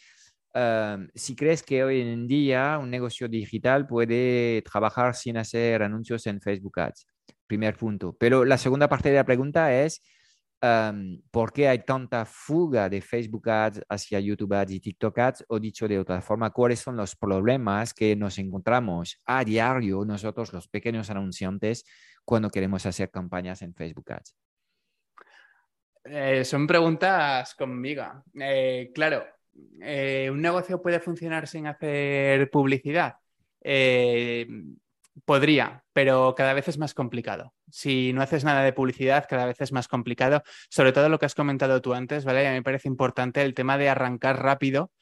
si 1.15 1.37
crees 1.37 1.63
que 1.63 1.85
hoy 1.85 2.01
en 2.01 2.27
día 2.27 2.79
un 2.79 2.91
negocio 2.91 3.29
digital 3.29 3.87
puede 3.87 4.63
trabajar 4.63 5.15
sin 5.15 5.37
hacer 5.37 5.83
anuncios 5.83 6.27
en 6.27 6.41
Facebook 6.41 6.81
Ads. 6.81 7.07
Primer 7.47 7.77
punto. 7.77 8.17
Pero 8.19 8.45
la 8.45 8.59
segunda 8.59 8.89
parte 8.89 9.11
de 9.11 9.17
la 9.17 9.25
pregunta 9.25 9.73
es, 9.75 10.03
¿por 11.31 11.53
qué 11.53 11.69
hay 11.69 11.85
tanta 11.85 12.25
fuga 12.25 12.89
de 12.89 13.01
Facebook 13.01 13.49
Ads 13.49 13.83
hacia 13.89 14.21
YouTube 14.21 14.53
Ads 14.55 14.73
y 14.73 14.81
TikTok 14.81 15.19
Ads? 15.19 15.45
O 15.49 15.61
dicho 15.61 15.87
de 15.87 15.99
otra 15.99 16.21
forma, 16.21 16.51
¿cuáles 16.51 16.81
son 16.81 16.97
los 16.97 17.15
problemas 17.17 17.95
que 17.95 18.17
nos 18.17 18.39
encontramos 18.39 19.21
a 19.25 19.45
diario 19.45 20.05
nosotros, 20.05 20.53
los 20.53 20.69
pequeños 20.69 21.11
anunciantes, 21.11 21.85
cuando 22.25 22.51
queremos 22.51 22.85
hacer 22.85 23.11
campañas 23.11 23.63
en 23.63 23.75
Facebook 23.75 24.13
Ads? 24.13 24.37
Eh, 26.05 26.45
son 26.45 26.67
preguntas 26.67 27.55
conmigo. 27.55 28.25
Eh, 28.41 28.91
claro, 28.95 29.25
eh, 29.81 30.29
¿un 30.31 30.41
negocio 30.41 30.83
puede 30.83 31.01
funcionar 31.01 31.47
sin 31.47 31.67
hacer 31.67 32.51
publicidad? 32.51 33.17
Eh, 33.61 34.47
podría, 35.25 35.85
pero 35.93 36.35
cada 36.37 36.53
vez 36.53 36.69
es 36.69 36.79
más 36.79 36.95
complicado. 36.95 37.55
Si 37.71 38.13
no 38.13 38.23
haces 38.23 38.45
nada 38.45 38.63
de 38.63 38.73
publicidad, 38.73 39.27
cada 39.29 39.47
vez 39.47 39.61
es 39.61 39.73
más 39.73 39.89
complicado. 39.89 40.43
Sobre 40.71 40.93
todo 40.93 41.09
lo 41.09 41.19
que 41.19 41.27
has 41.27 41.35
comentado 41.35 41.81
tú 41.83 41.95
antes, 41.95 42.25
¿vale? 42.25 42.47
A 42.47 42.51
mí 42.51 42.57
me 42.57 42.63
parece 42.63 42.89
importante 42.89 43.43
el 43.43 43.55
tema 43.55 43.79
de 43.79 43.89
arrancar 43.89 44.43
rápido. 44.43 44.93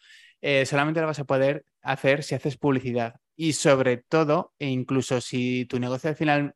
Eh, 0.40 0.66
solamente 0.66 1.00
lo 1.00 1.06
vas 1.06 1.20
a 1.20 1.24
poder 1.24 1.64
hacer 1.82 2.22
si 2.22 2.34
haces 2.34 2.56
publicidad. 2.56 3.16
Y 3.36 3.52
sobre 3.54 3.98
todo, 3.98 4.54
e 4.58 4.68
incluso 4.68 5.20
si 5.20 5.66
tu 5.66 5.78
negocio 5.78 6.10
al 6.10 6.16
final 6.16 6.54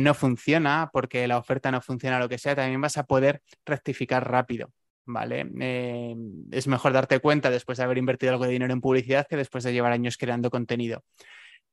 no 0.00 0.12
funciona, 0.12 0.90
porque 0.92 1.28
la 1.28 1.38
oferta 1.38 1.70
no 1.70 1.80
funciona, 1.80 2.18
lo 2.18 2.28
que 2.28 2.38
sea, 2.38 2.56
también 2.56 2.80
vas 2.80 2.98
a 2.98 3.04
poder 3.04 3.42
rectificar 3.64 4.28
rápido. 4.28 4.72
¿Vale? 5.08 5.50
Eh, 5.60 6.14
es 6.52 6.68
mejor 6.68 6.92
darte 6.92 7.18
cuenta 7.18 7.50
después 7.50 7.78
de 7.78 7.84
haber 7.84 7.98
invertido 7.98 8.32
algo 8.32 8.44
de 8.44 8.52
dinero 8.52 8.72
en 8.72 8.80
publicidad 8.80 9.26
que 9.26 9.36
después 9.36 9.64
de 9.64 9.72
llevar 9.72 9.92
años 9.92 10.16
creando 10.18 10.50
contenido. 10.50 11.02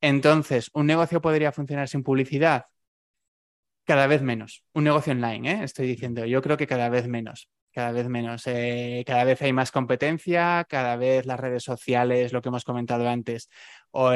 Entonces, 0.02 0.72
¿un 0.74 0.88
negocio 0.88 1.22
podría 1.22 1.52
funcionar 1.52 1.88
sin 1.90 2.04
publicidad? 2.04 2.66
Cada 3.84 4.08
vez 4.08 4.22
menos. 4.22 4.64
Un 4.74 4.86
negocio 4.86 5.14
online, 5.14 5.52
¿eh? 5.52 5.64
estoy 5.64 5.88
diciendo. 5.88 6.26
Yo 6.26 6.42
creo 6.42 6.58
que 6.58 6.66
cada 6.66 6.90
vez 6.90 7.08
menos. 7.08 7.50
Cada 7.72 7.92
vez 7.92 8.08
menos. 8.08 8.44
Eh, 8.48 9.04
cada 9.06 9.26
vez 9.26 9.42
hay 9.42 9.52
más 9.52 9.72
competencia, 9.72 10.66
cada 10.70 10.96
vez 10.96 11.26
las 11.26 11.40
redes 11.40 11.64
sociales, 11.64 12.32
lo 12.32 12.42
que 12.42 12.50
hemos 12.50 12.64
comentado 12.64 13.08
antes, 13.10 13.50
o, 13.92 14.12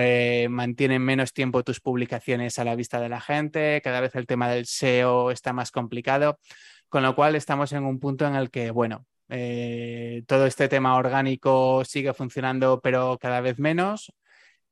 mantienen 0.50 1.02
menos 1.02 1.34
tiempo 1.34 1.64
tus 1.64 1.82
publicaciones 1.82 2.58
a 2.58 2.64
la 2.64 2.76
vista 2.76 3.02
de 3.02 3.10
la 3.10 3.20
gente, 3.20 3.82
cada 3.84 4.00
vez 4.00 4.16
el 4.16 4.28
tema 4.28 4.50
del 4.50 4.66
SEO 4.66 5.30
está 5.32 5.52
más 5.52 5.72
complicado. 5.72 6.40
Con 6.90 7.04
lo 7.04 7.16
cual 7.16 7.36
estamos 7.36 7.72
en 7.72 7.86
un 7.86 8.00
punto 8.00 8.28
en 8.28 8.36
el 8.36 8.50
que, 8.50 8.72
bueno, 8.72 9.06
eh, 9.30 10.24
todo 10.28 10.48
este 10.48 10.68
tema 10.68 10.96
orgánico 10.96 11.86
sigue 11.86 12.14
funcionando, 12.14 12.82
pero 12.82 13.18
cada 13.20 13.42
vez 13.42 13.60
menos. 13.60 14.12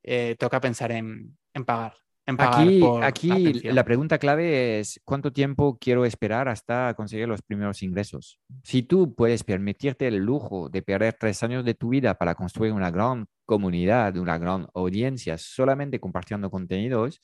Eh, 0.03 0.36
toca 0.39 0.62
pensar 0.62 0.91
en, 0.93 1.38
pagar. 1.65 1.93
aquí, 2.38 2.82
aquí 3.01 3.53
la 3.63 3.84
pregunta 3.84 4.17
clave 4.17 4.80
es 4.80 5.01
cuánto 5.03 5.34
tiempo 5.34 5.77
quiero 5.82 6.06
esperar 6.06 6.47
hasta 6.47 6.93
conseguir 6.93 7.27
los 7.27 7.41
primeros 7.41 7.84
ingresos. 7.84 8.39
Si 8.63 8.84
tú 8.84 9.13
puedes 9.15 9.43
permitirte 9.43 10.08
el 10.08 10.17
lujo 10.17 10.69
de 10.69 10.82
perder 10.82 11.17
tres 11.19 11.43
años 11.43 11.65
de 11.65 11.73
tu 11.73 11.89
vida 11.89 12.13
para 12.15 12.36
construir 12.36 12.71
una 12.71 12.89
gran 12.89 13.27
comunidad, 13.45 14.15
una 14.15 14.38
gran 14.38 14.67
audiencia, 14.73 15.38
solamente 15.38 15.99
compartiendo 15.99 16.49
contenidos, 16.49 17.21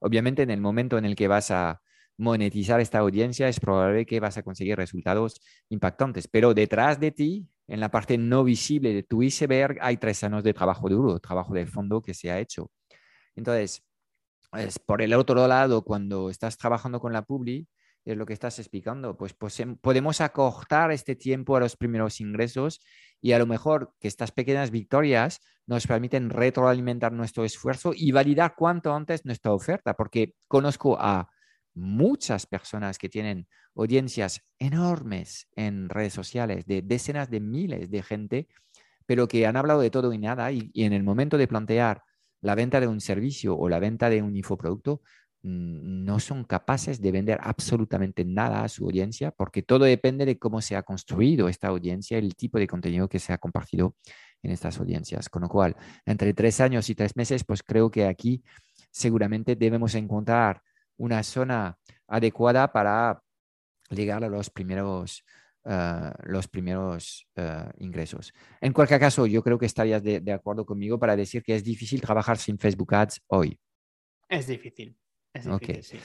obviamente 0.00 0.42
en 0.42 0.50
el 0.50 0.60
momento 0.60 0.98
en 0.98 1.04
el 1.04 1.14
que 1.14 1.28
vas 1.28 1.52
a 1.52 1.82
monetizar 2.22 2.80
esta 2.80 3.00
audiencia, 3.00 3.48
es 3.48 3.58
probable 3.58 4.06
que 4.06 4.20
vas 4.20 4.38
a 4.38 4.42
conseguir 4.42 4.76
resultados 4.76 5.40
impactantes. 5.68 6.28
Pero 6.28 6.54
detrás 6.54 7.00
de 7.00 7.10
ti, 7.10 7.48
en 7.66 7.80
la 7.80 7.90
parte 7.90 8.16
no 8.16 8.44
visible 8.44 8.94
de 8.94 9.02
tu 9.02 9.22
iceberg, 9.22 9.78
hay 9.80 9.96
tres 9.96 10.22
años 10.22 10.44
de 10.44 10.54
trabajo 10.54 10.88
duro, 10.88 11.18
trabajo 11.18 11.52
de 11.52 11.66
fondo 11.66 12.00
que 12.00 12.14
se 12.14 12.30
ha 12.30 12.38
hecho. 12.38 12.70
Entonces, 13.34 13.82
es 14.56 14.78
por 14.78 15.02
el 15.02 15.14
otro 15.14 15.48
lado, 15.48 15.82
cuando 15.82 16.30
estás 16.30 16.56
trabajando 16.56 17.00
con 17.00 17.12
la 17.12 17.22
Publi, 17.22 17.66
es 18.04 18.16
lo 18.16 18.26
que 18.26 18.32
estás 18.32 18.58
explicando, 18.58 19.16
pues, 19.16 19.32
pues 19.34 19.58
em, 19.60 19.76
podemos 19.76 20.20
acortar 20.20 20.90
este 20.92 21.16
tiempo 21.16 21.56
a 21.56 21.60
los 21.60 21.76
primeros 21.76 22.20
ingresos 22.20 22.80
y 23.20 23.32
a 23.32 23.38
lo 23.38 23.46
mejor 23.46 23.94
que 24.00 24.08
estas 24.08 24.32
pequeñas 24.32 24.70
victorias 24.70 25.40
nos 25.66 25.86
permiten 25.86 26.30
retroalimentar 26.30 27.12
nuestro 27.12 27.44
esfuerzo 27.44 27.92
y 27.94 28.10
validar 28.12 28.54
cuanto 28.56 28.92
antes 28.92 29.24
nuestra 29.24 29.52
oferta, 29.52 29.94
porque 29.94 30.34
conozco 30.48 30.96
a 31.00 31.28
muchas 31.74 32.46
personas 32.46 32.98
que 32.98 33.08
tienen 33.08 33.48
audiencias 33.74 34.42
enormes 34.58 35.48
en 35.56 35.88
redes 35.88 36.12
sociales, 36.12 36.66
de 36.66 36.82
decenas 36.82 37.30
de 37.30 37.40
miles 37.40 37.90
de 37.90 38.02
gente, 38.02 38.48
pero 39.06 39.28
que 39.28 39.46
han 39.46 39.56
hablado 39.56 39.80
de 39.80 39.90
todo 39.90 40.12
y 40.12 40.18
nada 40.18 40.52
y 40.52 40.70
en 40.74 40.92
el 40.92 41.02
momento 41.02 41.38
de 41.38 41.48
plantear 41.48 42.02
la 42.42 42.54
venta 42.54 42.80
de 42.80 42.88
un 42.88 43.00
servicio 43.00 43.56
o 43.56 43.68
la 43.68 43.78
venta 43.78 44.10
de 44.10 44.20
un 44.20 44.36
infoproducto, 44.36 45.00
mm, 45.42 46.04
no 46.04 46.20
son 46.20 46.44
capaces 46.44 47.00
de 47.00 47.12
vender 47.12 47.38
absolutamente 47.40 48.24
nada 48.24 48.64
a 48.64 48.68
su 48.68 48.84
audiencia 48.84 49.30
porque 49.30 49.62
todo 49.62 49.84
depende 49.84 50.26
de 50.26 50.38
cómo 50.38 50.60
se 50.60 50.76
ha 50.76 50.82
construido 50.82 51.48
esta 51.48 51.68
audiencia, 51.68 52.18
el 52.18 52.34
tipo 52.34 52.58
de 52.58 52.66
contenido 52.66 53.08
que 53.08 53.20
se 53.20 53.32
ha 53.32 53.38
compartido 53.38 53.96
en 54.42 54.50
estas 54.50 54.78
audiencias. 54.78 55.28
Con 55.28 55.42
lo 55.42 55.48
cual, 55.48 55.76
entre 56.04 56.34
tres 56.34 56.60
años 56.60 56.90
y 56.90 56.94
tres 56.94 57.16
meses, 57.16 57.44
pues 57.44 57.62
creo 57.62 57.90
que 57.90 58.06
aquí 58.06 58.42
seguramente 58.90 59.56
debemos 59.56 59.94
encontrar 59.94 60.62
una 60.96 61.22
zona 61.22 61.78
adecuada 62.06 62.72
para 62.72 63.22
llegar 63.90 64.24
a 64.24 64.28
los 64.28 64.50
primeros 64.50 65.24
eh, 65.64 66.12
los 66.24 66.48
primeros 66.48 67.28
eh, 67.36 67.70
ingresos. 67.78 68.32
En 68.60 68.72
cualquier 68.72 68.98
caso, 68.98 69.26
yo 69.26 69.44
creo 69.44 69.58
que 69.58 69.66
estarías 69.66 70.02
de, 70.02 70.32
acuerdo 70.32 70.66
conmigo 70.66 70.98
para 70.98 71.14
decir 71.14 71.44
que 71.44 71.54
es 71.54 71.62
difícil 71.62 72.00
trabajar 72.00 72.36
sin 72.36 72.58
Facebook 72.58 72.92
Ads 72.92 73.22
hoy. 73.28 73.56
Es 74.28 74.48
difícil. 74.48 74.96
Es 75.32 75.44
difícil 75.44 75.84
sí. 75.84 75.98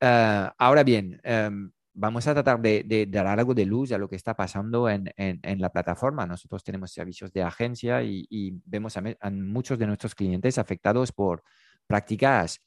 Eh, 0.00 0.48
ahora 0.56 0.84
bien, 0.84 1.20
em, 1.24 1.72
vamos 1.92 2.24
a 2.28 2.34
tratar 2.34 2.60
de, 2.60 3.08
dar 3.10 3.26
algo 3.26 3.52
de 3.52 3.66
luz 3.66 3.90
a 3.90 3.98
lo 3.98 4.08
que 4.08 4.14
está 4.14 4.36
pasando 4.36 4.88
en, 4.88 5.12
la 5.42 5.72
plataforma. 5.72 6.24
Nosotros 6.24 6.62
tenemos 6.62 6.92
servicios 6.92 7.32
de 7.32 7.42
agencia 7.42 8.04
y, 8.04 8.62
vemos 8.64 8.96
a, 8.96 9.02
muchos 9.32 9.76
de 9.76 9.88
nuestros 9.88 10.14
clientes 10.14 10.56
afectados 10.56 11.10
por 11.10 11.42
prácticas 11.88 12.60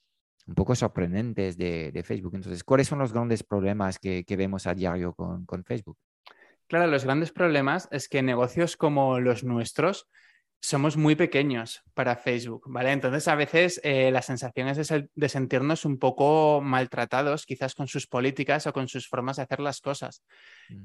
un 0.46 0.54
poco 0.54 0.74
sorprendentes 0.74 1.56
de, 1.56 2.02
Facebook. 2.04 2.34
Entonces, 2.34 2.64
¿cuáles 2.64 2.88
son 2.88 2.98
los 2.98 3.12
grandes 3.12 3.42
problemas 3.42 3.98
que, 3.98 4.24
vemos 4.36 4.66
a 4.66 4.74
diario 4.74 5.14
con 5.14 5.64
Facebook? 5.64 5.98
Claro, 6.66 6.90
los 6.90 7.04
grandes 7.04 7.30
problemas 7.30 7.88
es 7.90 8.08
que 8.08 8.22
negocios 8.22 8.76
como 8.76 9.20
los 9.20 9.44
nuestros 9.44 10.08
somos 10.64 10.96
muy 10.96 11.14
pequeños 11.14 11.82
para 11.92 12.16
Facebook, 12.16 12.62
¿vale? 12.66 12.90
Entonces 12.90 13.28
a 13.28 13.34
veces 13.34 13.78
eh, 13.84 14.10
la 14.10 14.22
sensación 14.22 14.68
es 14.68 14.88
de, 14.88 15.28
sentirnos 15.28 15.84
un 15.84 15.98
poco 15.98 16.62
maltratados, 16.62 17.44
quizás 17.44 17.74
con 17.74 17.86
sus 17.86 18.06
políticas 18.06 18.66
o 18.66 18.72
con 18.72 18.88
sus 18.88 19.06
formas 19.06 19.36
de 19.36 19.42
hacer 19.42 19.60
las 19.60 19.82
cosas. 19.82 20.24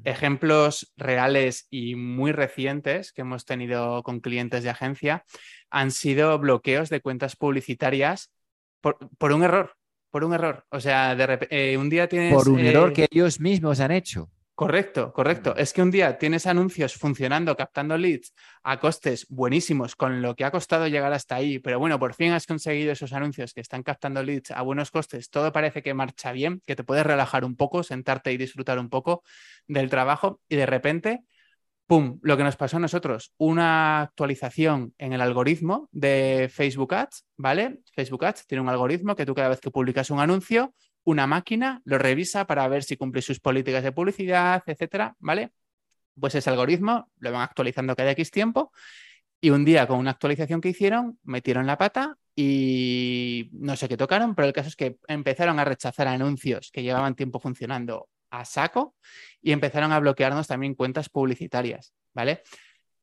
Ejemplos 0.04 0.92
reales 0.98 1.68
y 1.70 1.96
muy 1.96 2.34
recientes 2.34 3.14
que 3.14 3.22
hemos 3.22 3.46
tenido 3.46 4.04
con 4.04 4.20
clientes 4.20 4.64
de 4.64 4.70
agencia 4.70 5.24
han 5.70 5.92
sido 5.92 6.38
bloqueos 6.40 6.90
de 6.90 7.00
cuentas 7.00 7.38
publicitarias 7.38 8.34
por, 8.82 9.32
un 9.32 9.44
error, 9.44 9.74
por 10.10 10.24
un 10.24 10.34
error. 10.34 10.66
O 10.70 10.80
sea, 10.80 11.16
de 11.16 11.48
eh, 11.50 11.78
un 11.78 11.90
día 11.90 12.08
tienes... 12.08 12.34
Por 12.34 12.50
un 12.50 12.60
error 12.60 12.90
eh, 12.90 12.94
que 12.94 13.08
ellos 13.12 13.40
mismos 13.40 13.80
han 13.80 13.92
hecho. 13.92 14.30
Correcto, 14.60 15.14
correcto. 15.14 15.56
Es 15.56 15.72
que 15.72 15.82
un 15.82 15.90
día 15.90 16.18
tienes 16.18 16.46
anuncios 16.46 16.94
funcionando, 16.96 17.56
captando 17.56 17.98
leads 17.98 18.34
a 18.64 18.78
costes 18.78 19.26
buenísimos, 19.30 19.96
con 19.96 20.22
lo 20.22 20.36
que 20.36 20.44
ha 20.44 20.52
costado 20.52 20.86
llegar 20.88 21.14
hasta 21.14 21.36
ahí, 21.36 21.60
pero 21.60 21.80
bueno, 21.80 21.98
por 21.98 22.14
fin 22.14 22.34
has 22.34 22.46
conseguido 22.46 22.92
esos 22.92 23.14
anuncios 23.14 23.54
que 23.54 23.62
están 23.62 23.84
captando 23.84 24.22
leads 24.22 24.52
a 24.52 24.62
buenos 24.62 24.92
costes, 24.92 25.30
todo 25.30 25.54
parece 25.54 25.82
que 25.82 25.94
marcha 25.94 26.34
bien, 26.34 26.62
que 26.66 26.76
te 26.76 26.84
puedes 26.84 27.06
relajar 27.06 27.46
un 27.46 27.56
poco, 27.56 27.84
sentarte 27.84 28.34
y 28.34 28.38
disfrutar 28.38 28.80
un 28.80 28.90
poco 28.90 29.24
del 29.66 29.90
trabajo 29.90 30.42
y 30.50 30.58
de 30.58 30.66
repente, 30.66 31.22
¡pum!, 31.90 32.20
lo 32.22 32.38
que 32.38 32.44
nos 32.44 32.56
pasó 32.56 32.78
a 32.78 32.80
nosotros, 32.80 33.34
una 33.40 34.02
actualización 34.02 34.94
en 35.00 35.12
el 35.12 35.22
algoritmo 35.22 35.90
de 35.92 36.48
Facebook 36.54 36.94
Ads, 36.94 37.26
¿vale? 37.36 37.80
Facebook 37.96 38.26
Ads 38.26 38.46
tiene 38.46 38.62
un 38.62 38.70
algoritmo 38.70 39.16
que 39.16 39.26
tú 39.26 39.34
cada 39.34 39.50
vez 39.50 39.60
que 39.60 39.72
publicas 39.72 40.12
un 40.12 40.20
anuncio, 40.20 40.76
una 41.04 41.26
máquina 41.26 41.82
lo 41.86 41.98
revisa 41.98 42.46
para 42.46 42.68
ver 42.68 42.84
si 42.84 42.96
cumple 42.96 43.24
sus 43.24 43.40
políticas 43.40 43.84
de 43.84 43.92
publicidad, 43.92 44.62
etcétera, 44.68 45.16
¿vale? 45.18 45.50
Pues 46.14 46.36
ese 46.36 46.52
algoritmo 46.52 47.10
lo 47.18 47.32
van 47.32 47.42
actualizando 47.42 47.96
cada 47.96 48.12
X 48.12 48.30
tiempo 48.30 48.72
y 49.42 49.50
un 49.50 49.66
día 49.66 49.88
con 49.88 49.98
una 49.98 50.12
actualización 50.12 50.62
que 50.62 50.70
hicieron, 50.70 51.18
metieron 51.24 51.66
la 51.66 51.80
pata 51.80 52.18
y 52.36 53.50
no 53.54 53.76
sé 53.76 53.90
qué 53.90 53.98
tocaron, 53.98 54.36
pero 54.36 54.48
el 54.48 54.54
caso 54.54 54.68
es 54.70 54.76
que 54.76 54.98
empezaron 55.08 55.60
a 55.60 55.66
rechazar 55.66 56.08
anuncios 56.08 56.70
que 56.72 56.84
llevaban 56.84 57.16
tiempo 57.16 57.40
funcionando 57.40 58.10
a 58.30 58.46
saco 58.46 58.96
y 59.42 59.52
empezaron 59.52 59.92
a 59.92 60.00
bloquearnos 60.00 60.48
también 60.48 60.76
cuentas 60.76 61.10
publicitarias, 61.10 61.94
¿vale? 62.14 62.44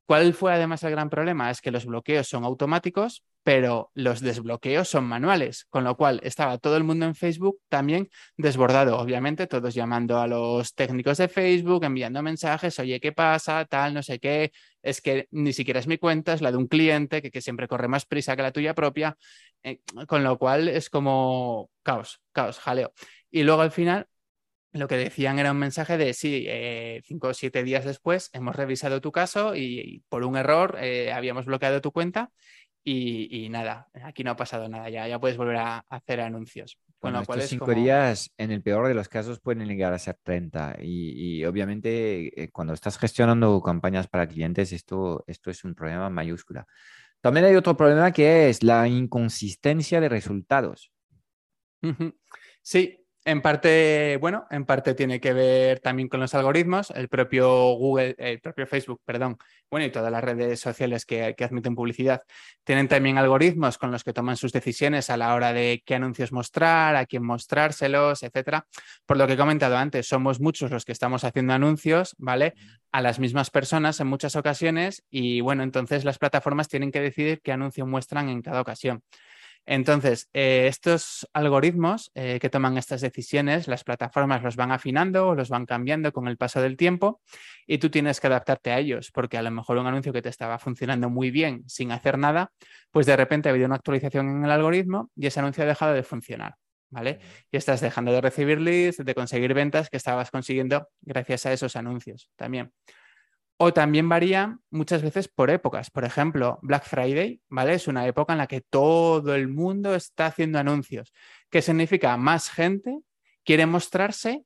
¿Cuál 0.07 0.33
fue 0.33 0.53
además 0.53 0.81
el 0.83 0.91
gran 0.91 1.09
problema? 1.09 1.51
Es 1.51 1.59
que 1.59 1.69
los 1.69 1.85
bloqueos 1.85 2.29
son 2.29 2.45
automáticos, 2.45 3.25
pero 3.43 3.91
los 3.93 4.21
desbloqueos 4.21 4.87
son 4.87 5.03
manuales, 5.03 5.65
con 5.69 5.83
lo 5.83 5.97
cual 5.97 6.21
estaba 6.23 6.57
todo 6.57 6.77
el 6.77 6.85
mundo 6.85 7.05
en 7.05 7.13
Facebook 7.13 7.59
también 7.67 8.09
desbordado, 8.37 8.97
obviamente, 8.97 9.47
todos 9.47 9.73
llamando 9.73 10.19
a 10.19 10.27
los 10.27 10.73
técnicos 10.75 11.17
de 11.17 11.27
Facebook, 11.27 11.83
enviando 11.83 12.21
mensajes, 12.21 12.79
oye, 12.79 13.01
¿qué 13.01 13.11
pasa? 13.11 13.65
Tal, 13.65 13.93
no 13.93 14.01
sé 14.01 14.19
qué, 14.19 14.51
es 14.81 15.01
que 15.01 15.27
ni 15.31 15.51
siquiera 15.51 15.81
es 15.81 15.87
mi 15.87 15.97
cuenta, 15.97 16.33
es 16.33 16.41
la 16.41 16.51
de 16.51 16.57
un 16.57 16.67
cliente 16.67 17.21
que, 17.21 17.41
siempre 17.41 17.67
corre 17.67 17.89
más 17.89 18.05
prisa 18.05 18.37
que 18.37 18.43
la 18.43 18.51
tuya 18.51 18.73
propia, 18.73 19.17
eh, 19.63 19.81
con 20.07 20.23
lo 20.23 20.37
cual 20.37 20.69
es 20.69 20.89
como 20.89 21.69
caos, 21.83 22.21
caos, 22.31 22.59
jaleo. 22.59 22.93
Y 23.29 23.43
luego 23.43 23.61
al 23.61 23.71
final 23.71 24.07
lo 24.79 24.87
que 24.87 24.97
decían 24.97 25.39
era 25.39 25.51
un 25.51 25.57
mensaje 25.57 25.97
de 25.97 26.13
sí, 26.13 26.45
eh, 26.47 27.01
cinco 27.05 27.29
o 27.29 27.33
siete 27.33 27.63
días 27.63 27.85
después 27.85 28.29
hemos 28.33 28.55
revisado 28.55 29.01
tu 29.01 29.11
caso 29.11 29.55
y, 29.55 30.03
por 30.09 30.23
un 30.23 30.37
error 30.37 30.77
eh, 30.79 31.11
habíamos 31.11 31.45
bloqueado 31.45 31.81
tu 31.81 31.91
cuenta 31.91 32.31
y, 32.89 33.49
nada, 33.49 33.89
aquí 34.01 34.23
no 34.23 34.31
ha 34.31 34.35
pasado 34.37 34.69
nada, 34.69 34.89
ya, 34.89 35.05
ya 35.09 35.19
puedes 35.19 35.35
volver 35.35 35.57
a, 35.57 35.79
hacer 35.89 36.21
anuncios. 36.21 36.79
Con 36.99 37.11
bueno, 37.11 37.21
estos 37.21 37.43
cinco 37.49 37.73
días, 37.73 38.31
en 38.37 38.49
el 38.49 38.61
peor 38.61 38.87
de 38.87 38.93
los 38.93 39.09
casos, 39.09 39.41
pueden 39.41 39.67
llegar 39.67 39.91
a 39.91 39.99
ser 39.99 40.17
30 40.23 40.77
y, 40.81 41.43
obviamente 41.43 42.41
eh, 42.41 42.49
cuando 42.49 42.73
estás 42.73 42.97
gestionando 42.97 43.61
campañas 43.61 44.07
para 44.07 44.25
clientes, 44.25 44.71
esto, 44.71 45.25
esto 45.27 45.51
es 45.51 45.65
un 45.65 45.75
problema 45.75 46.09
mayúscula. 46.09 46.65
También 47.19 47.47
hay 47.47 47.55
otro 47.55 47.75
problema 47.75 48.13
que 48.13 48.47
es 48.47 48.63
la 48.63 48.87
inconsistencia 48.87 49.99
de 49.99 50.07
resultados. 50.07 50.93
Sí, 52.61 53.06
en 53.27 53.41
parte, 53.41 54.17
bueno, 54.21 54.47
en 54.49 54.63
parte 54.63 54.93
tiene 54.93 55.19
que 55.19 55.33
ver 55.33 55.81
también 55.81 56.07
con 56.07 56.21
los 56.21 56.33
algoritmos, 56.33 56.91
el 56.91 57.09
propio 57.09 57.73
Google, 57.73 58.15
el 58.17 58.39
propio 58.39 58.65
Facebook, 58.65 59.01
perdón, 59.03 59.37
bueno, 59.69 59.85
y 59.85 59.91
todas 59.91 60.09
las 60.09 60.23
redes 60.23 60.61
sociales 60.61 61.05
que, 61.05 61.35
admiten 61.37 61.75
publicidad, 61.75 62.21
tienen 62.63 62.87
también 62.87 63.17
algoritmos 63.17 63.77
con 63.77 63.91
los 63.91 64.05
que 64.05 64.13
toman 64.13 64.37
sus 64.37 64.53
decisiones 64.53 65.09
a 65.09 65.17
la 65.17 65.35
hora 65.35 65.51
de 65.51 65.83
qué 65.85 65.95
anuncios 65.95 66.31
mostrar, 66.31 66.95
a 66.95 67.05
quién 67.05 67.25
mostrárselos, 67.25 68.23
etcétera. 68.23 68.65
Por 69.05 69.17
lo 69.17 69.27
que 69.27 69.33
he 69.33 69.37
comentado 69.37 69.75
antes, 69.75 70.07
somos 70.07 70.39
muchos 70.39 70.71
los 70.71 70.85
que 70.85 70.93
estamos 70.93 71.25
haciendo 71.25 71.51
anuncios, 71.51 72.15
¿vale? 72.17 72.53
A 72.93 73.01
las 73.01 73.19
mismas 73.19 73.49
personas 73.49 73.99
en 73.99 74.07
muchas 74.07 74.37
ocasiones 74.37 75.03
y 75.09 75.41
bueno, 75.41 75.63
entonces 75.63 76.05
las 76.05 76.17
plataformas 76.17 76.69
tienen 76.69 76.93
que 76.93 77.01
decidir 77.01 77.41
qué 77.41 77.51
anuncio 77.51 77.85
muestran 77.85 78.29
en 78.29 78.41
cada 78.41 78.61
ocasión. 78.61 79.03
Entonces, 79.69 80.29
eh, 80.33 80.67
estos 80.67 81.27
algoritmos 81.33 82.09
eh, 82.15 82.39
que 82.39 82.49
toman 82.49 82.77
estas 82.77 83.01
decisiones, 83.01 83.67
las 83.67 83.83
plataformas 83.83 84.41
los 84.41 84.55
van 84.55 84.71
afinando 84.71 85.27
o 85.27 85.35
los 85.35 85.49
van 85.49 85.65
cambiando 85.65 86.13
con 86.13 86.29
el 86.29 86.37
paso 86.37 86.61
del 86.61 86.77
tiempo 86.77 87.21
y 87.67 87.77
tú 87.77 87.89
tienes 87.89 88.21
que 88.21 88.27
adaptarte 88.27 88.71
a 88.71 88.79
ellos, 88.79 89.11
porque 89.11 89.37
a 89.37 89.41
lo 89.41 89.51
mejor 89.51 89.77
un 89.77 89.85
anuncio 89.85 90.13
que 90.13 90.21
te 90.21 90.29
estaba 90.29 90.57
funcionando 90.57 91.09
muy 91.09 91.31
bien 91.31 91.63
sin 91.67 91.91
hacer 91.91 92.17
nada, 92.17 92.53
pues 92.91 93.05
de 93.05 93.17
repente 93.17 93.49
ha 93.49 93.51
habido 93.51 93.65
una 93.65 93.75
actualización 93.75 94.29
en 94.29 94.45
el 94.45 94.51
algoritmo 94.51 95.11
y 95.17 95.27
ese 95.27 95.41
anuncio 95.41 95.65
ha 95.65 95.67
dejado 95.67 95.93
de 95.93 96.03
funcionar. 96.03 96.55
¿Vale? 96.89 97.19
Y 97.51 97.57
estás 97.57 97.81
dejando 97.81 98.13
de 98.13 98.21
recibir 98.21 98.61
leads, 98.61 99.03
de 99.03 99.13
conseguir 99.13 99.53
ventas 99.53 99.89
que 99.89 99.97
estabas 99.97 100.31
consiguiendo 100.31 100.87
gracias 101.01 101.45
a 101.45 101.51
esos 101.51 101.75
anuncios 101.75 102.31
también. 102.37 102.71
O 103.57 103.73
también 103.73 104.07
varía 104.07 104.59
muchas 104.69 105.01
veces 105.01 105.27
por 105.27 105.49
épocas. 105.49 105.89
Por 105.89 106.05
ejemplo, 106.05 106.59
Black 106.61 106.85
Friday, 106.85 107.41
¿vale? 107.49 107.73
Es 107.73 107.87
una 107.87 108.05
época 108.05 108.33
en 108.33 108.39
la 108.39 108.47
que 108.47 108.61
todo 108.61 109.33
el 109.33 109.47
mundo 109.47 109.95
está 109.95 110.27
haciendo 110.27 110.59
anuncios. 110.59 111.11
¿Qué 111.49 111.61
significa? 111.61 112.15
Más 112.17 112.49
gente 112.49 112.99
quiere 113.43 113.65
mostrarse 113.65 114.43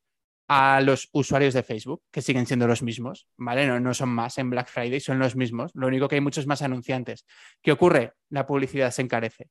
a 0.47 0.81
los 0.81 1.09
usuarios 1.13 1.53
de 1.53 1.63
Facebook, 1.63 2.03
que 2.11 2.21
siguen 2.21 2.45
siendo 2.45 2.67
los 2.67 2.83
mismos, 2.83 3.27
¿vale? 3.37 3.65
No, 3.67 3.79
no 3.79 3.93
son 3.93 4.09
más 4.09 4.37
en 4.37 4.49
Black 4.49 4.67
Friday, 4.67 4.99
son 4.99 5.19
los 5.19 5.35
mismos. 5.35 5.71
Lo 5.75 5.87
único 5.87 6.07
que 6.07 6.15
hay 6.15 6.21
muchos 6.21 6.45
más 6.45 6.61
anunciantes. 6.61 7.25
¿Qué 7.61 7.71
ocurre? 7.71 8.13
La 8.29 8.45
publicidad 8.45 8.91
se 8.91 9.01
encarece. 9.01 9.49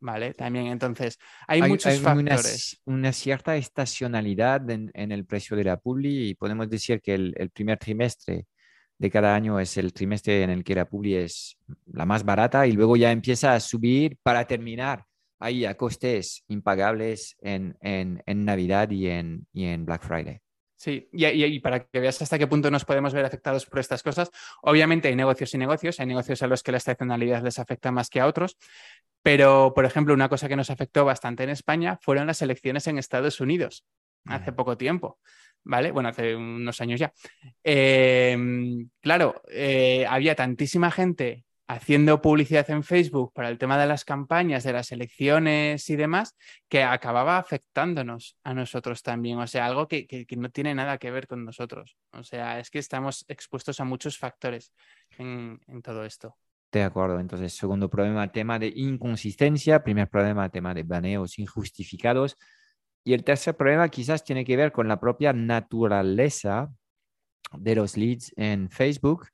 ¿vale? 0.00 0.34
También, 0.34 0.66
entonces, 0.66 1.18
hay, 1.46 1.62
muchos 1.62 2.00
factores. 2.00 2.80
Una, 2.84 3.12
cierta 3.12 3.56
estacionalidad 3.56 4.68
en, 4.70 4.90
el 4.94 5.24
precio 5.24 5.56
de 5.56 5.64
la 5.64 5.78
publi 5.78 6.28
y 6.28 6.34
podemos 6.34 6.68
decir 6.68 7.00
que 7.00 7.14
el, 7.14 7.50
primer 7.52 7.78
trimestre 7.78 8.46
de 8.98 9.10
cada 9.10 9.34
año 9.34 9.60
es 9.60 9.76
el 9.76 9.92
trimestre 9.92 10.42
en 10.42 10.50
el 10.50 10.64
que 10.64 10.74
la 10.74 10.88
publi 10.88 11.16
es 11.16 11.56
la 11.86 12.04
más 12.04 12.24
barata 12.24 12.66
y 12.66 12.72
luego 12.72 12.96
ya 12.96 13.12
empieza 13.12 13.54
a 13.54 13.60
subir 13.60 14.18
para 14.22 14.44
terminar 14.46 15.04
ahí 15.38 15.64
a 15.64 15.76
costes 15.76 16.44
impagables 16.48 17.36
en, 17.40 17.76
Navidad 18.26 18.90
y 18.90 19.08
en, 19.08 19.46
y 19.52 19.66
en 19.66 19.86
Black 19.86 20.02
Friday. 20.02 20.40
Sí, 20.76 21.08
y, 21.12 21.58
para 21.58 21.84
que 21.84 21.98
veas 21.98 22.22
hasta 22.22 22.38
qué 22.38 22.46
punto 22.46 22.70
nos 22.70 22.84
podemos 22.84 23.12
ver 23.12 23.24
afectados 23.24 23.66
por 23.66 23.80
estas 23.80 24.02
cosas, 24.04 24.30
obviamente 24.62 25.08
hay 25.08 25.16
negocios 25.16 25.52
y 25.54 25.58
negocios, 25.58 25.98
hay 25.98 26.06
negocios 26.06 26.40
a 26.42 26.46
los 26.46 26.62
que 26.62 26.70
la 26.70 26.78
estacionalidad 26.78 27.42
les 27.42 27.58
afecta 27.58 27.90
más 27.90 28.10
que 28.10 28.20
a 28.20 28.26
otros, 28.26 28.56
pero, 29.22 29.72
por 29.74 29.84
ejemplo, 29.84 30.14
una 30.14 30.28
cosa 30.28 30.48
que 30.48 30.54
nos 30.54 30.70
afectó 30.70 31.04
bastante 31.04 31.42
en 31.42 31.50
España 31.50 31.98
fueron 32.00 32.28
las 32.28 32.42
elecciones 32.42 32.86
en 32.86 32.96
Estados 32.96 33.40
Unidos 33.40 33.84
hace 34.24 34.52
poco 34.52 34.76
tiempo. 34.76 35.18
¿Vale? 35.68 35.92
Bueno, 35.92 36.08
hace 36.08 36.34
unos 36.34 36.80
años 36.80 36.98
ya. 36.98 37.12
Em, 37.62 38.88
claro, 39.00 39.42
eh, 39.50 40.06
había 40.08 40.34
tantísima 40.34 40.90
gente 40.90 41.44
haciendo 41.66 42.22
publicidad 42.22 42.70
en 42.70 42.82
Facebook 42.82 43.34
para 43.34 43.50
el 43.50 43.58
tema 43.58 43.78
de 43.78 43.86
las 43.86 44.06
campañas, 44.06 44.64
de 44.64 44.72
las 44.72 44.90
elecciones 44.92 45.90
y 45.90 45.96
demás, 45.96 46.34
que 46.70 46.82
acababa 46.82 47.36
afectándonos 47.36 48.38
a 48.44 48.54
nosotros 48.54 49.02
también. 49.02 49.38
O 49.40 49.46
sea, 49.46 49.66
algo 49.66 49.86
que, 49.86 50.26
no 50.38 50.48
tiene 50.48 50.74
nada 50.74 50.96
que 50.96 51.10
ver 51.10 51.26
con 51.26 51.44
nosotros. 51.44 51.98
O 52.12 52.24
sea, 52.24 52.58
es 52.58 52.70
que 52.70 52.78
estamos 52.78 53.26
expuestos 53.28 53.78
a 53.78 53.84
muchos 53.84 54.16
factores 54.16 54.72
en, 55.18 55.60
todo 55.82 56.06
esto. 56.06 56.34
De 56.72 56.82
acuerdo. 56.82 57.20
Entonces, 57.20 57.52
segundo 57.52 57.90
problema, 57.90 58.32
tema 58.32 58.58
de 58.58 58.72
inconsistencia. 58.74 59.84
Primer 59.84 60.08
problema, 60.08 60.48
tema 60.48 60.72
de 60.72 60.82
baneos 60.82 61.38
injustificados. 61.38 62.38
Y 63.04 63.14
el 63.14 63.24
tercer 63.24 63.56
problema 63.56 63.88
quizás 63.88 64.24
tiene 64.24 64.44
que 64.44 64.56
ver 64.56 64.72
con 64.72 64.88
la 64.88 65.00
propia 65.00 65.32
naturaleza 65.32 66.70
de 67.58 67.74
los 67.74 67.96
leads 67.96 68.32
en 68.36 68.70
Facebook 68.70 69.28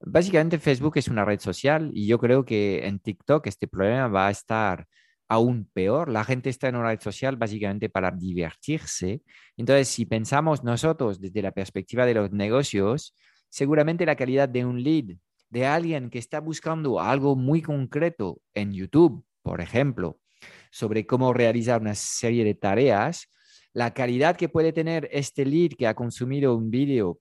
Básicamente 0.00 0.58
Facebook 0.58 0.98
es 0.98 1.08
una 1.08 1.24
red 1.24 1.40
social 1.40 1.90
y 1.94 2.06
yo 2.06 2.18
creo 2.18 2.44
que 2.44 2.86
en 2.86 2.98
TikTok 2.98 3.46
este 3.46 3.66
problema 3.66 4.08
va 4.08 4.28
a 4.28 4.30
estar 4.30 4.86
aún 5.28 5.68
peor. 5.72 6.10
La 6.10 6.24
gente 6.24 6.50
está 6.50 6.68
en 6.68 6.76
una 6.76 6.88
red 6.90 7.00
social 7.00 7.36
básicamente 7.36 7.88
para 7.88 8.10
divertirse. 8.10 9.22
Entonces, 9.56 9.88
si 9.88 10.04
pensamos 10.04 10.62
nosotros 10.62 11.20
desde 11.20 11.42
la 11.42 11.52
perspectiva 11.52 12.04
de 12.04 12.14
los 12.14 12.30
negocios, 12.30 13.14
seguramente 13.48 14.06
la 14.06 14.16
calidad 14.16 14.48
de 14.48 14.64
un 14.64 14.82
lead 14.82 15.16
de 15.48 15.66
alguien 15.66 16.10
que 16.10 16.18
está 16.18 16.40
buscando 16.40 17.00
algo 17.00 17.34
muy 17.34 17.62
concreto 17.62 18.40
en 18.54 18.72
YouTube, 18.72 19.24
por 19.42 19.60
ejemplo, 19.60 20.20
sobre 20.70 21.06
cómo 21.06 21.32
realizar 21.32 21.80
una 21.80 21.94
serie 21.94 22.44
de 22.44 22.54
tareas, 22.54 23.28
la 23.72 23.92
calidad 23.92 24.36
que 24.36 24.48
puede 24.48 24.72
tener 24.72 25.08
este 25.12 25.44
lead 25.44 25.72
que 25.78 25.86
ha 25.86 25.94
consumido 25.94 26.56
un 26.56 26.70
vídeo 26.70 27.20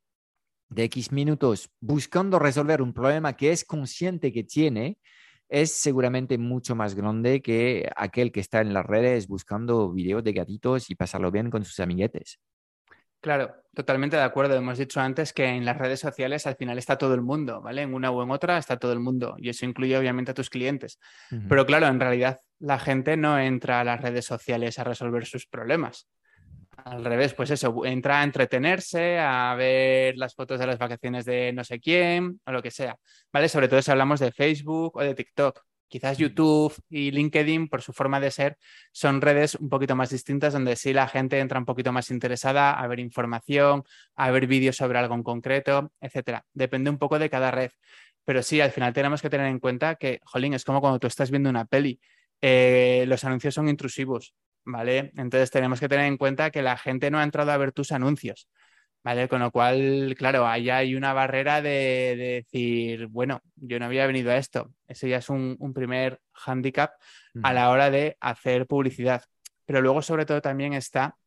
de 0.69 0.85
X 0.85 1.11
minutos 1.11 1.69
buscando 1.79 2.39
resolver 2.39 2.81
un 2.81 2.93
problema 2.93 3.33
que 3.33 3.51
es 3.51 3.65
consciente 3.65 4.31
que 4.31 4.43
tiene, 4.43 4.97
es 5.47 5.71
seguramente 5.71 6.37
mucho 6.37 6.75
más 6.75 6.95
grande 6.95 7.41
que 7.41 7.89
aquel 7.95 8.31
que 8.31 8.39
está 8.39 8.61
en 8.61 8.73
las 8.73 8.85
redes 8.85 9.27
buscando 9.27 9.91
videos 9.91 10.23
de 10.23 10.33
gatitos 10.33 10.89
y 10.89 10.95
pasarlo 10.95 11.31
bien 11.31 11.51
con 11.51 11.63
sus 11.63 11.79
amiguetes. 11.79 12.39
Claro, 13.25 13.55
totalmente 13.73 14.17
de 14.17 14.21
acuerdo. 14.21 14.53
Hemos 14.53 14.77
dicho 14.77 15.01
antes 15.01 15.33
que 15.33 15.45
en 15.45 15.65
las 15.65 15.79
redes 15.79 15.99
sociales 15.99 16.45
al 16.45 16.57
final 16.57 16.77
está 16.77 16.95
todo 16.95 17.15
el 17.15 17.23
mundo, 17.23 17.59
¿vale? 17.59 17.81
En 17.81 17.95
una 17.95 18.11
o 18.11 18.21
en 18.21 18.29
otra 18.29 18.59
está 18.59 18.77
todo 18.77 18.93
el 18.93 18.99
mundo 18.99 19.33
y 19.39 19.49
eso 19.49 19.65
incluye 19.65 19.97
obviamente 19.97 20.29
a 20.29 20.33
tus 20.35 20.51
clientes. 20.51 20.99
Pero 21.49 21.65
claro, 21.65 21.87
en 21.87 21.99
realidad 21.99 22.41
la 22.59 22.77
gente 22.77 23.17
no 23.17 23.39
entra 23.39 23.79
a 23.79 23.83
las 23.83 23.99
redes 23.99 24.25
sociales 24.25 24.77
a 24.77 24.83
resolver 24.83 25.25
sus 25.25 25.47
problemas. 25.47 26.07
Al 26.83 27.03
revés, 27.03 27.33
pues 27.33 27.49
eso, 27.49 27.83
entra 27.83 28.19
a 28.19 28.23
entretenerse, 28.23 29.17
a 29.17 29.55
ver 29.55 30.17
las 30.17 30.35
fotos 30.35 30.59
de 30.59 30.67
las 30.67 30.77
vacaciones 30.77 31.25
de 31.25 31.51
no 31.51 31.63
sé 31.63 31.79
quién 31.79 32.39
o 32.45 32.51
lo 32.51 32.61
que 32.61 32.69
sea, 32.69 32.95
¿vale? 33.33 33.49
Sobre 33.49 33.67
todo 33.67 33.81
si 33.81 33.89
hablamos 33.89 34.19
de 34.19 34.31
Facebook 34.31 34.97
o 34.97 35.01
de 35.01 35.15
TikTok. 35.15 35.63
Quizás 35.87 36.17
YouTube 36.17 36.73
y 36.89 37.11
LinkedIn, 37.11 37.69
por 37.69 37.81
su 37.81 37.93
forma 37.93 38.19
de 38.19 38.31
ser, 38.31 38.57
son 38.91 39.21
redes 39.21 39.55
un 39.55 39.69
poquito 39.69 39.95
más 39.95 40.09
distintas 40.09 40.53
donde 40.53 40.75
sí 40.75 40.93
la 40.93 41.07
gente 41.07 41.39
entra 41.39 41.59
un 41.59 41.65
poquito 41.65 41.91
más 41.91 42.09
interesada 42.11 42.71
a 42.71 42.87
ver 42.87 42.99
información, 42.99 43.83
a 44.15 44.31
ver 44.31 44.47
vídeos 44.47 44.75
sobre 44.75 44.99
algo 44.99 45.15
en 45.15 45.23
concreto, 45.23 45.91
etcétera. 46.01 46.45
Depende 46.53 46.89
un 46.89 46.97
poco 46.97 47.19
de 47.19 47.29
cada 47.29 47.51
red. 47.51 47.71
Pero 48.25 48.41
sí, 48.41 48.59
al 48.61 48.71
final 48.71 48.93
tenemos 48.93 49.21
que 49.21 49.29
tener 49.29 49.47
en 49.47 49.59
cuenta 49.59 49.95
que, 49.95 50.19
jolín, 50.25 50.53
es 50.53 50.65
como 50.65 50.81
cuando 50.81 50.99
tú 50.99 51.07
estás 51.07 51.29
viendo 51.29 51.49
una 51.49 51.65
peli. 51.65 51.99
Eh, 52.41 53.05
los 53.07 53.23
anuncios 53.23 53.53
son 53.53 53.69
intrusivos. 53.69 54.33
¿vale? 54.65 55.11
Entonces 55.15 55.51
tenemos 55.51 55.79
que 55.79 55.87
tener 55.87 56.05
en 56.05 56.17
cuenta 56.17 56.51
que 56.51 56.61
la 56.61 56.77
gente 56.77 57.11
no 57.11 57.19
ha 57.19 57.23
entrado 57.23 57.51
a 57.51 57.57
ver 57.57 57.71
tus 57.71 57.91
anuncios, 57.91 58.49
¿vale? 59.05 59.29
Con 59.29 59.39
lo 59.39 59.51
cual, 59.51 60.15
claro, 60.17 60.47
ahí 60.47 60.71
hay 60.71 60.95
una 60.95 61.13
barrera 61.13 61.61
de, 61.61 62.41
decir, 62.51 63.05
bueno, 63.05 63.43
yo 63.55 63.77
no 63.77 63.85
había 63.85 64.07
venido 64.07 64.31
a 64.31 64.37
esto. 64.37 64.73
Ese 64.87 65.07
ya 65.07 65.17
es 65.17 65.29
un, 65.29 65.57
primer 65.75 66.19
hándicap 66.33 66.91
a 67.43 67.53
la 67.53 67.69
hora 67.69 67.91
de 67.91 68.17
hacer 68.19 68.65
publicidad. 68.65 69.23
Pero 69.65 69.81
luego, 69.81 70.01
sobre 70.01 70.25
todo, 70.25 70.41
también 70.41 70.73
está 70.73 71.17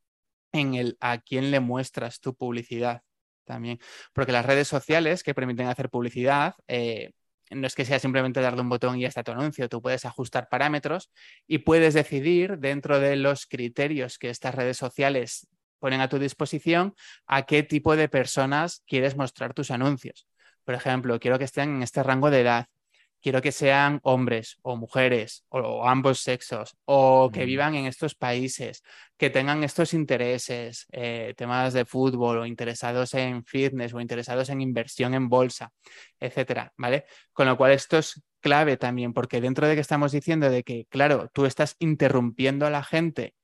en 0.51 0.75
el 0.75 0.97
a 0.99 1.19
quién 1.19 1.53
le 1.53 1.61
muestras 1.61 2.19
tu 2.19 2.35
publicidad 2.35 3.03
también. 3.45 3.79
Porque 4.13 4.33
las 4.33 4.45
redes 4.45 4.67
sociales 4.67 5.23
que 5.23 5.35
permiten 5.35 5.69
hacer 5.69 5.89
publicidad, 5.89 6.55
eh, 6.67 7.13
no 7.53 7.69
es 7.69 7.77
que 7.77 7.85
sea 7.85 8.01
simplemente 8.01 8.41
darle 8.41 8.61
un 8.61 8.69
botón 8.71 8.99
y 8.99 9.03
ya 9.03 9.09
está 9.09 9.23
tu 9.23 9.31
anuncio, 9.31 9.69
tú 9.69 9.81
puedes 9.81 10.05
ajustar 10.05 10.49
parámetros 10.49 11.13
y 11.47 11.59
puedes 11.59 11.95
decidir 11.95 12.59
dentro 12.59 12.99
de 12.99 13.15
los 13.15 13.47
criterios 13.47 14.19
que 14.19 14.31
estas 14.31 14.57
redes 14.57 14.77
sociales 14.77 15.47
ponen 15.79 16.01
a 16.01 16.09
tu 16.09 16.19
disposición 16.19 16.95
a 17.27 17.43
qué 17.47 17.63
tipo 17.63 17.97
de 17.97 18.09
personas 18.09 18.83
quieres 18.87 19.17
mostrar 19.17 19.55
tus 19.55 19.71
anuncios. 19.71 20.27
Por 20.65 20.75
ejemplo, 20.75 21.19
quiero 21.19 21.39
que 21.39 21.45
estén 21.45 21.77
en 21.77 21.83
este 21.83 22.03
rango 22.03 22.31
de 22.31 22.41
edad, 22.41 22.67
quiero 23.21 23.43
que 23.43 23.53
sean 23.53 24.01
hombres 24.03 24.59
o 24.63 24.77
mujeres 24.77 25.45
o, 25.49 25.87
ambos 25.89 26.21
sexos 26.21 26.77
o 26.85 27.31
que 27.33 27.45
vivan 27.45 27.75
en 27.75 27.87
estos 27.87 28.15
países, 28.15 28.83
que 29.17 29.31
tengan 29.31 29.65
estos 29.65 29.95
intereses, 29.95 30.87
eh, 30.93 31.35
temas 31.37 31.73
de 31.73 31.85
fútbol 31.85 32.39
o 32.39 32.47
interesados 32.47 33.15
en 33.15 33.45
fitness 33.45 33.95
o 33.95 34.01
interesados 34.01 34.49
en 34.51 34.61
inversión 34.61 35.15
en 35.15 35.29
bolsa, 35.29 35.73
etcétera, 36.21 36.73
¿vale? 36.77 37.07
Con 37.33 37.47
lo 37.47 37.57
cual 37.57 37.73
esto 37.73 37.99
es 37.99 38.23
clave 38.41 38.77
también 38.77 39.13
porque 39.13 39.41
dentro 39.41 39.67
de 39.67 39.75
que 39.75 39.81
estamos 39.81 40.13
diciendo 40.13 40.49
de 40.49 40.63
que, 40.63 40.87
claro, 40.89 41.29
tú 41.33 41.47
estás 41.47 41.77
interrumpiendo 41.79 42.67
a 42.67 42.71
la 42.71 42.85
gente 42.85 43.35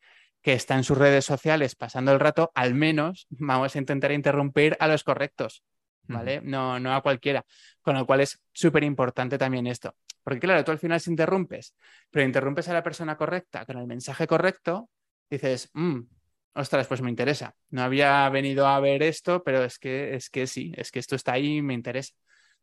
que 0.45 0.53
está 0.53 0.75
en 0.75 0.85
sus 0.85 0.99
redes 0.99 1.25
sociales 1.25 1.75
pasando 1.75 2.13
el 2.13 2.21
rato, 2.21 2.53
al 2.55 2.75
menos 2.75 3.27
vamos 3.31 3.75
a 3.75 3.79
intentar 3.79 4.13
interrumpir 4.13 4.77
a 4.79 4.87
los 4.87 5.03
correctos, 5.03 5.65
¿vale? 6.03 6.43
No, 6.43 6.79
no 6.79 6.95
a 6.95 7.01
cualquiera. 7.01 7.47
Con 7.81 7.97
lo 7.97 8.05
cual 8.05 8.21
es 8.21 8.43
súper 8.53 8.85
importante 8.85 9.39
también 9.39 9.67
esto. 9.67 9.97
Porque 10.23 10.41
claro, 10.41 10.63
tú 10.63 10.71
al 10.71 10.79
final 10.79 11.01
si 11.01 11.11
interrumpes, 11.11 11.75
pero 12.11 12.27
interrumpes 12.27 12.69
a 12.69 12.75
la 12.75 12.83
persona 12.83 13.17
correcta 13.17 13.65
con 13.65 13.79
el 13.79 13.87
mensaje 13.87 14.27
correcto, 14.27 14.91
dices, 15.31 15.71
mmm, 15.73 16.01
ostras, 16.53 16.87
pues 16.89 17.01
me 17.01 17.09
interesa. 17.09 17.57
No 17.71 17.83
había 17.83 18.29
venido 18.29 18.67
a 18.67 18.79
ver 18.81 19.03
esto, 19.03 19.43
pero 19.43 19.65
es 19.65 19.79
que, 19.79 20.15
es 20.15 20.29
que 20.29 20.47
sí, 20.47 20.75
es 20.77 20.91
que 20.91 20.99
esto 20.99 21.17
está 21.17 21.33
ahí 21.33 21.57
y 21.57 21.63
me 21.63 21.73
interesa. 21.73 22.13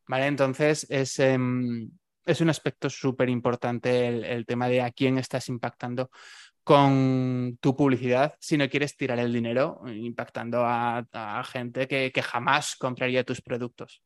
¿Vale? 0.06 0.26
Entonces 0.26 0.86
es, 0.88 1.18
em, 1.18 1.90
es 2.24 2.40
un 2.40 2.48
aspecto 2.50 2.88
súper 2.88 3.28
importante 3.28 4.06
el, 4.06 4.24
el, 4.24 4.46
tema 4.46 4.68
de 4.68 4.82
a 4.82 4.92
quién 4.92 5.18
estás 5.18 5.48
impactando 5.48 6.10
con 6.64 7.58
tu 7.60 7.76
publicidad 7.76 8.34
si 8.38 8.56
no 8.56 8.68
quieres 8.68 8.96
tirar 8.96 9.18
el 9.18 9.32
dinero 9.32 9.80
impactando 9.86 10.62
a, 10.64 11.42
gente 11.44 11.88
que, 11.88 12.22
jamás 12.22 12.76
compraría 12.76 13.24
tus 13.24 13.40
productos. 13.40 14.02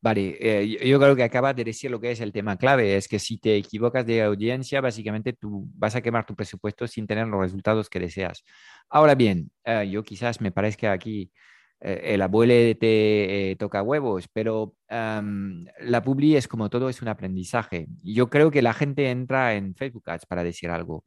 Vale, 0.00 0.36
eh, 0.40 0.88
yo 0.88 0.98
creo 0.98 1.14
que 1.14 1.22
acabas 1.22 1.54
de 1.54 1.64
decir 1.64 1.90
lo 1.90 2.00
que 2.00 2.10
es 2.10 2.20
el 2.20 2.32
tema 2.32 2.56
clave, 2.56 2.96
es 2.96 3.06
que 3.06 3.18
si 3.18 3.36
te 3.36 3.56
equivocas 3.56 4.06
de 4.06 4.22
audiencia, 4.22 4.80
básicamente 4.80 5.34
tú 5.34 5.68
vas 5.74 5.94
a 5.94 6.00
quemar 6.00 6.24
tu 6.24 6.34
presupuesto 6.34 6.86
sin 6.86 7.06
tener 7.06 7.26
los 7.26 7.40
resultados 7.40 7.90
que 7.90 8.00
deseas. 8.00 8.44
Ahora 8.88 9.14
bien, 9.14 9.50
eh, 9.64 9.88
yo 9.90 10.02
quizás 10.02 10.40
me 10.40 10.52
parezca 10.52 10.92
aquí 10.92 11.30
eh, 11.80 12.14
el 12.14 12.22
abuelo 12.22 12.76
te 12.78 13.54
toca 13.58 13.82
huevos, 13.82 14.26
pero 14.32 14.74
la 14.88 16.02
publi 16.02 16.36
es 16.36 16.48
como 16.48 16.70
todo, 16.70 16.88
es 16.88 17.02
un 17.02 17.08
aprendizaje. 17.08 17.88
Yo 18.02 18.30
creo 18.30 18.50
que 18.50 18.62
la 18.62 18.72
gente 18.72 19.10
entra 19.10 19.54
en 19.54 19.74
Facebook 19.74 20.08
Ads 20.08 20.26
para 20.26 20.44
decir 20.44 20.70
algo 20.70 21.04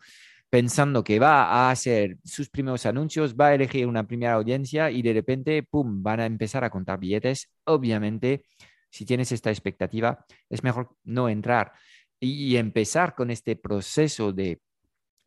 pensando 0.49 1.03
que 1.03 1.19
va 1.19 1.43
a 1.43 1.71
hacer 1.71 2.17
sus 2.23 2.49
primeros 2.49 2.85
anuncios, 2.85 3.35
va 3.35 3.47
a 3.47 3.55
elegir 3.55 3.85
una 3.87 4.07
primera 4.07 4.33
audiencia 4.33 4.89
y 4.89 5.01
de 5.01 5.13
repente, 5.13 5.63
¡pum!, 5.63 6.01
van 6.01 6.19
a 6.19 6.25
empezar 6.25 6.63
a 6.63 6.69
contar 6.69 6.99
billetes. 6.99 7.49
Obviamente, 7.65 8.43
si 8.89 9.05
tienes 9.05 9.31
esta 9.31 9.51
expectativa, 9.51 10.25
es 10.49 10.63
mejor 10.63 10.95
no 11.03 11.29
entrar 11.29 11.73
y 12.19 12.57
empezar 12.57 13.15
con 13.15 13.31
este 13.31 13.55
proceso 13.55 14.33
de 14.33 14.61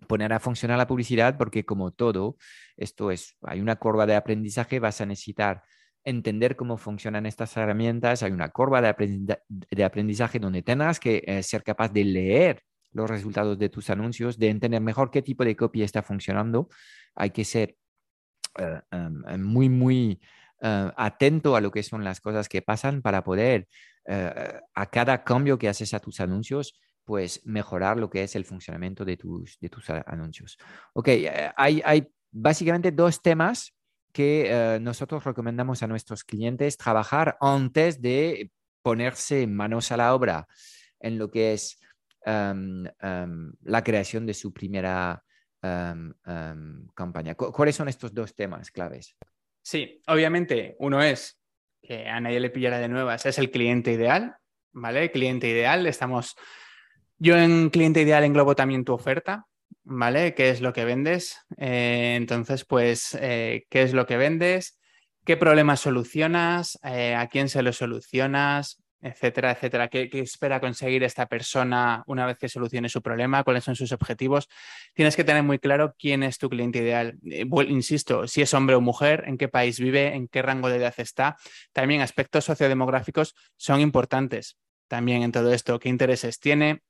poner 0.09 0.33
a 0.33 0.41
funcionar 0.41 0.79
la 0.79 0.87
publicidad, 0.87 1.39
porque 1.39 1.65
como 1.65 1.93
todo, 1.93 2.37
esto 2.77 3.11
es, 3.11 3.37
hay 3.43 3.61
una 3.61 3.77
curva 3.77 4.07
de 4.07 4.17
aprendizaje, 4.17 4.81
vas 4.81 5.01
a 5.01 5.07
necesitar 5.07 5.63
entender 6.05 6.57
cómo 6.57 6.77
funcionan 6.77 7.27
estas 7.27 7.57
herramientas, 7.57 8.23
hay 8.25 8.33
una 8.33 8.51
curva 8.51 8.83
de, 8.83 9.85
aprendizaje 9.85 10.41
donde 10.41 10.63
tengas 10.63 10.99
que 10.99 11.23
eh, 11.27 11.43
ser 11.45 11.63
capaz 11.63 11.93
de 11.93 12.05
leer 12.05 12.63
los 12.93 13.09
resultados 13.09 13.59
de 13.59 13.69
tus 13.69 13.91
anuncios, 13.91 14.39
de 14.39 14.49
entender 14.49 14.81
mejor 14.81 15.11
qué 15.11 15.23
tipo 15.23 15.45
de 15.45 15.57
copy 15.57 15.83
está 15.83 16.03
funcionando. 16.03 16.69
Hay 17.15 17.31
que 17.31 17.45
ser 17.45 17.77
eh, 18.59 18.81
em, 18.91 19.43
muy, 19.43 19.69
muy 19.69 20.21
eh, 20.61 20.91
atento 20.97 21.57
a 21.57 21.61
lo 21.61 21.71
que 21.71 21.83
son 21.83 22.05
las 22.05 22.21
cosas 22.21 22.49
que 22.49 22.63
pasan 22.63 23.03
para 23.03 23.25
poder, 23.25 23.69
eh, 24.07 24.61
a 24.75 24.87
cada 24.87 25.25
cambio 25.25 25.59
que 25.59 25.69
haces 25.69 25.95
a 25.95 26.01
tus 26.01 26.21
anuncios, 26.21 26.79
pues 27.05 27.41
mejorar 27.45 27.99
lo 27.99 28.11
que 28.11 28.23
es 28.23 28.37
el 28.37 28.45
funcionamiento 28.45 29.05
de 29.05 29.17
tus, 29.17 29.59
de 29.59 29.69
tus 29.69 29.89
anuncios. 29.91 30.57
Ok, 30.93 31.09
hay, 31.57 31.83
hay 31.85 32.09
básicamente 32.31 32.93
dos 32.93 33.21
temas 33.23 33.75
que 34.13 34.79
nosotros 34.81 35.25
recomendamos 35.25 35.83
a 35.83 35.89
nuestros 35.89 36.23
clientes 36.23 36.77
trabajar 36.77 37.37
antes 37.41 38.01
de 38.01 38.53
ponerse 38.83 39.47
manos 39.47 39.91
a 39.91 39.97
la 39.97 40.15
obra 40.15 40.47
en 41.01 41.19
lo 41.19 41.31
que 41.31 41.55
es 41.55 41.79
em, 42.25 42.85
em, 43.01 43.53
la 43.63 43.83
creación 43.83 44.27
de 44.27 44.35
su 44.35 44.53
primera 44.53 45.23
campaña. 46.95 47.37
¿Cuáles 47.37 47.77
son 47.77 47.89
estos 47.89 48.13
dos 48.13 48.35
temas 48.35 48.73
claves? 48.73 49.17
Sí, 49.63 50.03
obviamente 50.09 50.75
uno 50.81 51.01
es 51.01 51.41
que 51.81 52.09
a 52.09 52.21
nadie 52.21 52.41
le 52.41 52.51
pillara 52.51 52.81
de 52.81 52.89
nuevas, 52.89 53.27
es 53.27 53.39
el 53.39 53.51
cliente 53.51 53.93
ideal, 53.93 54.37
¿vale? 54.73 55.11
Cliente 55.11 55.49
ideal, 55.49 55.87
estamos... 55.87 56.35
Yo 57.19 57.37
en 57.37 57.71
cliente 57.71 58.03
ideal 58.03 58.25
englobo 58.25 58.57
también 58.57 58.85
tu 58.85 58.93
oferta, 58.93 59.47
¿vale? 59.85 60.35
¿Qué 60.35 60.51
es 60.51 60.61
lo 60.61 60.73
que 60.73 60.85
vendes? 60.85 61.37
Eh, 61.57 62.15
entonces, 62.17 62.65
pues, 62.65 63.17
eh, 63.21 63.65
¿qué 63.71 63.83
es 63.83 63.93
lo 63.93 64.07
que 64.07 64.17
vendes? 64.17 64.81
¿Qué 65.25 65.37
problemas 65.37 65.81
solucionas? 65.81 66.79
Eh, 66.83 67.15
¿A 67.15 67.29
quién 67.29 67.49
se 67.49 67.63
lo 67.63 67.73
solucionas? 67.73 68.82
Etcétera, 69.03 69.51
etcétera. 69.51 69.89
¿Qué, 69.89 70.09
espera 70.13 70.61
conseguir 70.61 71.03
esta 71.03 71.27
persona 71.27 72.05
una 72.07 72.25
vez 72.25 72.39
que 72.39 72.49
solucione 72.49 72.89
su 72.89 73.03
problema? 73.03 73.43
¿Cuáles 73.43 73.65
son 73.65 73.75
sus 73.75 73.93
objetivos? 73.93 74.49
Tienes 74.95 75.17
que 75.17 75.25
tener 75.25 75.43
muy 75.43 75.59
claro 75.59 75.95
quién 75.99 76.23
es 76.23 76.39
tu 76.39 76.49
cliente 76.49 76.79
ideal. 76.79 77.19
Eh, 77.29 77.45
insisto, 77.69 78.29
si 78.29 78.43
es 78.43 78.55
hombre 78.55 78.77
o 78.77 78.81
mujer, 78.81 79.25
en 79.27 79.37
qué 79.37 79.49
país 79.49 79.81
vive, 79.81 80.15
en 80.15 80.29
qué 80.29 80.41
rango 80.41 80.69
de 80.69 80.77
edad 80.77 80.95
está. 80.97 81.37
También 81.73 82.01
aspectos 82.01 82.45
sociodemográficos 82.45 83.35
son 83.57 83.81
importantes 83.81 84.57
también 84.87 85.23
en 85.23 85.33
todo 85.33 85.53
esto. 85.53 85.79
¿Qué 85.81 85.89
intereses 85.89 86.39
tiene? 86.39 86.83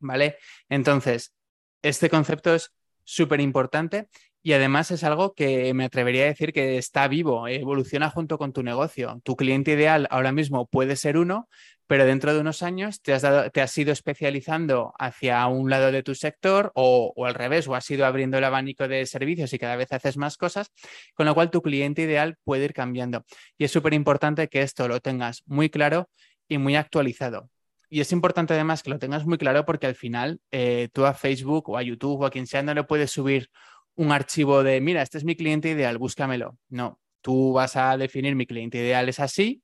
¿Vale? 0.00 0.36
Entonces, 0.68 1.34
este 1.82 2.10
concepto 2.10 2.54
es 2.54 2.72
súper 3.04 3.40
importante 3.40 4.08
y 4.46 4.52
además 4.52 4.90
es 4.90 5.04
algo 5.04 5.32
que 5.32 5.72
me 5.72 5.86
atrevería 5.86 6.24
a 6.24 6.26
decir 6.26 6.52
que 6.52 6.76
está 6.76 7.08
vivo, 7.08 7.48
evoluciona 7.48 8.10
junto 8.10 8.36
con 8.36 8.52
tu 8.52 8.62
negocio. 8.62 9.22
Tu 9.24 9.36
cliente 9.36 9.72
ideal 9.72 10.06
ahora 10.10 10.32
mismo 10.32 10.66
puede 10.66 10.96
ser 10.96 11.16
uno, 11.16 11.48
pero 11.86 12.04
dentro 12.04 12.34
de 12.34 12.40
unos 12.40 12.62
años 12.62 13.00
te 13.00 13.14
has, 13.14 13.22
dado, 13.22 13.50
te 13.50 13.62
has 13.62 13.76
ido 13.78 13.90
especializando 13.90 14.92
hacia 14.98 15.46
un 15.46 15.70
lado 15.70 15.90
de 15.90 16.02
tu 16.02 16.14
sector 16.14 16.72
o, 16.74 17.14
o, 17.16 17.24
al 17.24 17.32
revés, 17.32 17.66
o 17.68 17.74
has 17.74 17.90
ido 17.90 18.04
abriendo 18.04 18.36
el 18.36 18.44
abanico 18.44 18.86
de 18.86 19.06
servicios 19.06 19.50
y 19.54 19.58
cada 19.58 19.76
vez 19.76 19.90
haces 19.92 20.18
más 20.18 20.36
cosas, 20.36 20.72
con 21.14 21.24
lo 21.24 21.34
cual 21.34 21.50
tu 21.50 21.62
cliente 21.62 22.02
ideal 22.02 22.36
puede 22.44 22.66
ir 22.66 22.74
cambiando. 22.74 23.24
Y 23.56 23.64
es 23.64 23.70
súper 23.72 23.94
importante 23.94 24.48
que 24.48 24.60
esto 24.60 24.88
lo 24.88 25.00
tengas 25.00 25.42
muy 25.46 25.70
claro 25.70 26.10
y 26.48 26.58
muy 26.58 26.76
actualizado. 26.76 27.48
Y 27.88 28.00
es 28.00 28.12
importante 28.12 28.54
además 28.54 28.82
que 28.82 28.90
lo 28.90 28.98
tengas 28.98 29.24
muy 29.24 29.38
claro 29.38 29.64
porque 29.64 29.86
al 29.86 29.94
final 29.94 30.40
eh, 30.50 30.88
tú 30.92 31.06
a 31.06 31.14
Facebook 31.14 31.70
o 31.70 31.78
a 31.78 31.82
YouTube 31.82 32.20
o 32.20 32.26
a 32.26 32.30
quien 32.30 32.46
sea 32.46 32.62
no 32.62 32.74
le 32.74 32.84
puedes 32.84 33.10
subir 33.10 33.48
un 33.96 34.12
archivo 34.12 34.62
de, 34.62 34.80
mira, 34.80 35.02
este 35.02 35.18
es 35.18 35.24
mi 35.24 35.36
cliente 35.36 35.70
ideal, 35.70 35.98
búscamelo. 35.98 36.58
No, 36.68 37.00
tú 37.22 37.52
vas 37.52 37.76
a 37.76 37.96
definir 37.96 38.34
mi 38.36 38.46
cliente 38.46 38.78
ideal 38.78 39.08
es 39.08 39.20
así, 39.20 39.62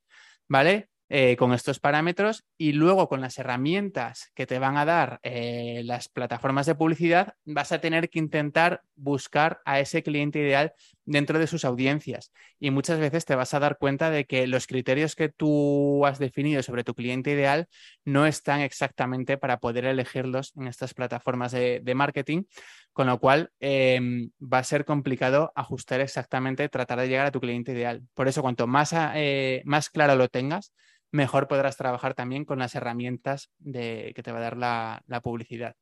¿vale? 0.48 0.88
Eh, 1.12 1.34
con 1.36 1.52
estos 1.52 1.80
parámetros 1.80 2.44
y 2.56 2.70
luego 2.70 3.08
con 3.08 3.20
las 3.20 3.36
herramientas 3.36 4.30
que 4.32 4.46
te 4.46 4.60
van 4.60 4.76
a 4.76 4.84
dar 4.84 5.18
eh, 5.24 5.82
las 5.84 6.08
plataformas 6.08 6.66
de 6.66 6.76
publicidad, 6.76 7.34
vas 7.44 7.72
a 7.72 7.80
tener 7.80 8.10
que 8.10 8.20
intentar 8.20 8.82
buscar 8.94 9.60
a 9.64 9.80
ese 9.80 10.04
cliente 10.04 10.38
ideal 10.38 10.72
dentro 11.04 11.40
de 11.40 11.48
sus 11.48 11.64
audiencias. 11.64 12.30
Y 12.60 12.70
muchas 12.70 13.00
veces 13.00 13.24
te 13.24 13.34
vas 13.34 13.54
a 13.54 13.58
dar 13.58 13.76
cuenta 13.76 14.12
de 14.12 14.24
que 14.24 14.46
los 14.46 14.68
criterios 14.68 15.16
que 15.16 15.28
tú 15.28 16.06
has 16.06 16.20
definido 16.20 16.62
sobre 16.62 16.84
tu 16.84 16.94
cliente 16.94 17.32
ideal 17.32 17.66
no 18.04 18.24
están 18.24 18.60
exactamente 18.60 19.36
para 19.36 19.58
poder 19.58 19.86
elegirlos 19.86 20.52
en 20.54 20.68
estas 20.68 20.94
plataformas 20.94 21.50
de, 21.50 21.92
marketing, 21.92 22.44
con 22.92 23.08
lo 23.08 23.18
cual 23.18 23.50
em, 23.58 24.30
va 24.40 24.58
a 24.58 24.64
ser 24.64 24.84
complicado 24.84 25.50
ajustar 25.56 26.00
exactamente, 26.00 26.68
tratar 26.68 27.00
de 27.00 27.08
llegar 27.08 27.26
a 27.26 27.32
tu 27.32 27.40
cliente 27.40 27.72
ideal. 27.72 28.00
Por 28.14 28.28
eso, 28.28 28.42
cuanto 28.42 28.68
más, 28.68 28.94
eh, 28.94 29.62
más 29.64 29.90
claro 29.90 30.14
lo 30.14 30.28
tengas, 30.28 30.72
mejor 31.10 31.48
podrás 31.48 31.76
trabajar 31.76 32.14
también 32.14 32.44
con 32.44 32.58
las 32.58 32.74
herramientas 32.74 33.50
de, 33.58 34.12
que 34.14 34.22
te 34.22 34.32
va 34.32 34.38
a 34.38 34.42
dar 34.42 34.56
la, 34.56 35.20
publicidad. 35.22 35.76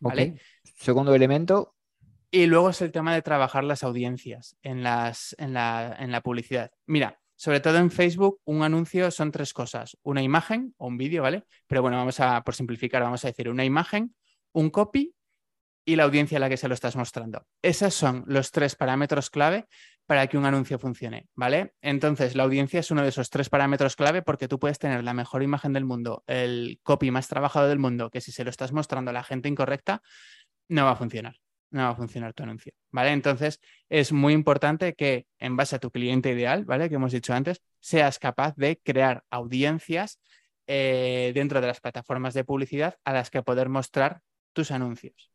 ¿vale? 0.00 0.40
Segundo 0.62 1.14
elemento. 1.14 1.74
Y 2.30 2.46
luego 2.46 2.70
es 2.70 2.80
el 2.80 2.92
tema 2.92 3.14
de 3.14 3.22
trabajar 3.22 3.64
las 3.64 3.82
audiencias 3.82 4.56
en, 4.62 4.82
las, 4.82 5.34
en, 5.38 5.52
la, 5.52 5.96
en 5.98 6.10
la 6.12 6.22
publicidad. 6.22 6.70
Mira, 6.86 7.20
sobre 7.36 7.60
todo 7.60 7.78
en 7.78 7.90
Facebook, 7.90 8.40
un 8.44 8.62
anuncio 8.62 9.10
son 9.10 9.32
tres 9.32 9.52
cosas. 9.52 9.98
Una 10.02 10.22
imagen 10.22 10.74
o 10.78 10.86
un 10.86 10.96
vídeo, 10.96 11.22
¿vale? 11.22 11.44
Pero 11.66 11.82
bueno, 11.82 11.96
vamos 11.96 12.20
a, 12.20 12.42
por 12.42 12.54
simplificar, 12.54 13.02
vamos 13.02 13.24
a 13.24 13.28
decir 13.28 13.48
una 13.48 13.64
imagen, 13.64 14.14
un 14.52 14.70
copy 14.70 15.14
y 15.84 15.96
la 15.96 16.04
audiencia 16.04 16.38
a 16.38 16.40
la 16.40 16.48
que 16.48 16.56
se 16.56 16.68
lo 16.68 16.74
estás 16.74 16.96
mostrando. 16.96 17.44
Esos 17.60 17.94
son 17.94 18.24
los 18.26 18.50
tres 18.52 18.76
parámetros 18.76 19.28
clave 19.28 19.66
para 20.06 20.26
que 20.26 20.36
un 20.36 20.44
anuncio 20.44 20.78
funcione, 20.78 21.28
¿vale? 21.34 21.74
Entonces, 21.80 22.34
la 22.34 22.42
audiencia 22.42 22.80
es 22.80 22.90
uno 22.90 23.02
de 23.02 23.08
esos 23.08 23.30
tres 23.30 23.48
parámetros 23.48 23.96
clave 23.96 24.22
porque 24.22 24.48
tú 24.48 24.58
puedes 24.58 24.78
tener 24.78 25.04
la 25.04 25.14
mejor 25.14 25.42
imagen 25.42 25.72
del 25.72 25.84
mundo, 25.84 26.24
el 26.26 26.80
copy 26.82 27.10
más 27.10 27.28
trabajado 27.28 27.68
del 27.68 27.78
mundo, 27.78 28.10
que 28.10 28.20
si 28.20 28.32
se 28.32 28.44
lo 28.44 28.50
estás 28.50 28.72
mostrando 28.72 29.10
a 29.10 29.14
la 29.14 29.22
gente 29.22 29.48
incorrecta, 29.48 30.02
no 30.68 30.84
va 30.84 30.92
a 30.92 30.96
funcionar. 30.96 31.36
No 31.70 31.84
va 31.84 31.90
a 31.90 31.94
funcionar 31.94 32.34
tu 32.34 32.42
anuncio, 32.42 32.74
¿vale? 32.90 33.12
Entonces, 33.12 33.58
es 33.88 34.12
muy 34.12 34.34
importante 34.34 34.92
que 34.94 35.26
en 35.38 35.56
base 35.56 35.76
a 35.76 35.78
tu 35.78 35.90
cliente 35.90 36.30
ideal, 36.30 36.66
¿vale? 36.66 36.90
Que 36.90 36.96
hemos 36.96 37.12
dicho 37.12 37.32
antes, 37.32 37.62
seas 37.80 38.18
capaz 38.18 38.54
de 38.56 38.78
crear 38.84 39.24
audiencias 39.30 40.20
eh, 40.66 41.32
dentro 41.34 41.62
de 41.62 41.68
las 41.68 41.80
plataformas 41.80 42.34
de 42.34 42.44
publicidad 42.44 42.98
a 43.04 43.14
las 43.14 43.30
que 43.30 43.42
poder 43.42 43.70
mostrar 43.70 44.20
tus 44.52 44.70
anuncios. 44.70 45.30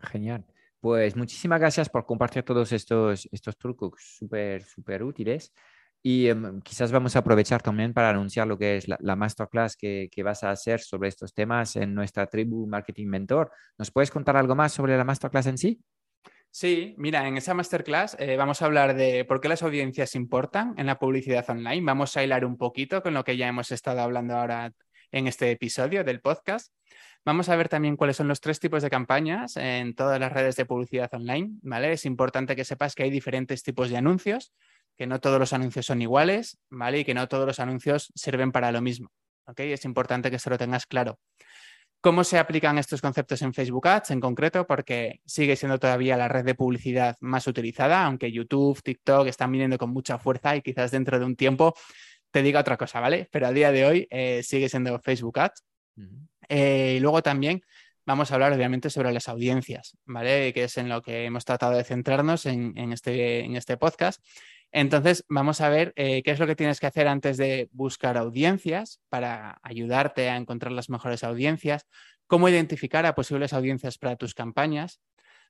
Genial. 0.00 0.44
Pues 0.86 1.16
muchísimas 1.16 1.58
gracias 1.58 1.88
por 1.88 2.06
compartir 2.06 2.44
todos 2.44 2.70
estos, 2.70 3.28
estos 3.32 3.58
trucos 3.58 3.94
súper, 3.98 4.62
súper 4.62 5.02
útiles. 5.02 5.52
Y 6.00 6.28
em, 6.28 6.60
quizás 6.60 6.92
vamos 6.92 7.16
a 7.16 7.18
aprovechar 7.18 7.60
también 7.60 7.92
para 7.92 8.10
anunciar 8.10 8.46
lo 8.46 8.56
que 8.56 8.76
es 8.76 8.86
la, 8.86 9.16
masterclass 9.16 9.76
que, 9.76 10.08
que, 10.12 10.22
vas 10.22 10.44
a 10.44 10.52
hacer 10.52 10.78
sobre 10.78 11.08
estos 11.08 11.34
temas 11.34 11.74
en 11.74 11.92
nuestra 11.92 12.28
tribu 12.28 12.68
Marketing 12.68 13.08
Mentor. 13.08 13.50
¿Nos 13.76 13.90
puedes 13.90 14.12
contar 14.12 14.36
algo 14.36 14.54
más 14.54 14.74
sobre 14.74 14.96
la 14.96 15.02
masterclass 15.02 15.48
en 15.48 15.58
sí? 15.58 15.80
Sí, 16.52 16.94
mira, 16.98 17.26
en 17.26 17.36
esa 17.36 17.52
masterclass 17.52 18.16
eh, 18.20 18.36
vamos 18.36 18.62
a 18.62 18.66
hablar 18.66 18.94
de 18.94 19.24
por 19.24 19.40
qué 19.40 19.48
las 19.48 19.64
audiencias 19.64 20.14
importan 20.14 20.72
en 20.76 20.86
la 20.86 21.00
publicidad 21.00 21.50
online. 21.50 21.82
Vamos 21.84 22.16
a 22.16 22.22
hilar 22.22 22.44
un 22.44 22.56
poquito 22.56 23.02
con 23.02 23.12
lo 23.12 23.24
que 23.24 23.36
ya 23.36 23.48
hemos 23.48 23.72
estado 23.72 24.02
hablando 24.02 24.36
ahora 24.36 24.70
en 25.10 25.26
este 25.26 25.50
episodio 25.50 26.04
del 26.04 26.20
podcast. 26.20 26.72
Vamos 27.26 27.48
a 27.48 27.56
ver 27.56 27.68
también 27.68 27.96
cuáles 27.96 28.16
son 28.16 28.28
los 28.28 28.40
tres 28.40 28.60
tipos 28.60 28.84
de 28.84 28.88
campañas 28.88 29.56
en 29.56 29.96
todas 29.96 30.20
las 30.20 30.32
redes 30.32 30.54
de 30.54 30.64
publicidad 30.64 31.12
online, 31.12 31.58
¿vale? 31.62 31.90
Es 31.90 32.06
importante 32.06 32.54
que 32.54 32.64
sepas 32.64 32.94
que 32.94 33.02
hay 33.02 33.10
diferentes 33.10 33.64
tipos 33.64 33.90
de 33.90 33.96
anuncios, 33.96 34.52
que 34.96 35.08
no 35.08 35.18
todos 35.18 35.40
los 35.40 35.52
anuncios 35.52 35.86
son 35.86 36.00
iguales, 36.00 36.56
¿vale? 36.70 37.00
Y 37.00 37.04
que 37.04 37.14
no 37.14 37.26
todos 37.26 37.44
los 37.44 37.58
anuncios 37.58 38.12
sirven 38.14 38.52
para 38.52 38.70
lo 38.70 38.80
mismo, 38.80 39.10
¿ok? 39.48 39.58
Es 39.58 39.84
importante 39.84 40.30
que 40.30 40.38
se 40.38 40.50
lo 40.50 40.56
tengas 40.56 40.86
claro. 40.86 41.18
¿Cómo 42.00 42.22
se 42.22 42.38
aplican 42.38 42.78
estos 42.78 43.00
conceptos 43.00 43.42
en 43.42 43.52
Facebook 43.52 43.88
Ads 43.88 44.12
en 44.12 44.20
concreto? 44.20 44.64
Porque 44.64 45.20
sigue 45.26 45.56
siendo 45.56 45.80
todavía 45.80 46.16
la 46.16 46.28
red 46.28 46.44
de 46.44 46.54
publicidad 46.54 47.16
más 47.18 47.48
utilizada, 47.48 48.04
aunque 48.04 48.30
YouTube, 48.30 48.80
TikTok 48.80 49.26
están 49.26 49.50
viniendo 49.50 49.78
con 49.78 49.90
mucha 49.90 50.16
fuerza 50.20 50.54
y 50.54 50.62
quizás 50.62 50.92
dentro 50.92 51.18
de 51.18 51.24
un 51.24 51.34
tiempo 51.34 51.74
te 52.30 52.44
diga 52.44 52.60
otra 52.60 52.76
cosa, 52.76 53.00
¿vale? 53.00 53.28
Pero 53.32 53.48
a 53.48 53.52
día 53.52 53.72
de 53.72 53.84
hoy 53.84 54.06
eh, 54.10 54.44
sigue 54.44 54.68
siendo 54.68 55.00
Facebook 55.00 55.40
Ads. 55.40 55.64
Eh, 56.48 56.94
y 56.96 57.00
luego 57.00 57.22
también 57.22 57.62
vamos 58.06 58.30
a 58.30 58.34
hablar 58.34 58.52
obviamente 58.52 58.88
sobre 58.88 59.12
las 59.12 59.28
audiencias, 59.28 59.96
¿vale? 60.04 60.52
Que 60.52 60.64
es 60.64 60.78
en 60.78 60.88
lo 60.88 61.02
que 61.02 61.24
hemos 61.24 61.44
tratado 61.44 61.72
de 61.72 61.84
centrarnos 61.84 62.46
en, 62.46 62.92
este, 62.92 63.40
en 63.40 63.56
este, 63.56 63.76
podcast. 63.76 64.24
Entonces, 64.70 65.24
vamos 65.28 65.60
a 65.60 65.68
ver 65.68 65.92
eh, 65.96 66.22
qué 66.22 66.30
es 66.30 66.38
lo 66.38 66.46
que 66.46 66.56
tienes 66.56 66.80
que 66.80 66.86
hacer 66.86 67.08
antes 67.08 67.36
de 67.36 67.68
buscar 67.72 68.16
audiencias 68.16 69.00
para 69.08 69.58
ayudarte 69.62 70.28
a 70.28 70.36
encontrar 70.36 70.72
las 70.72 70.88
mejores 70.88 71.24
audiencias, 71.24 71.86
cómo 72.26 72.48
identificar 72.48 73.06
a 73.06 73.14
posibles 73.14 73.52
audiencias 73.52 73.98
para 73.98 74.16
tus 74.16 74.34
campañas. 74.34 75.00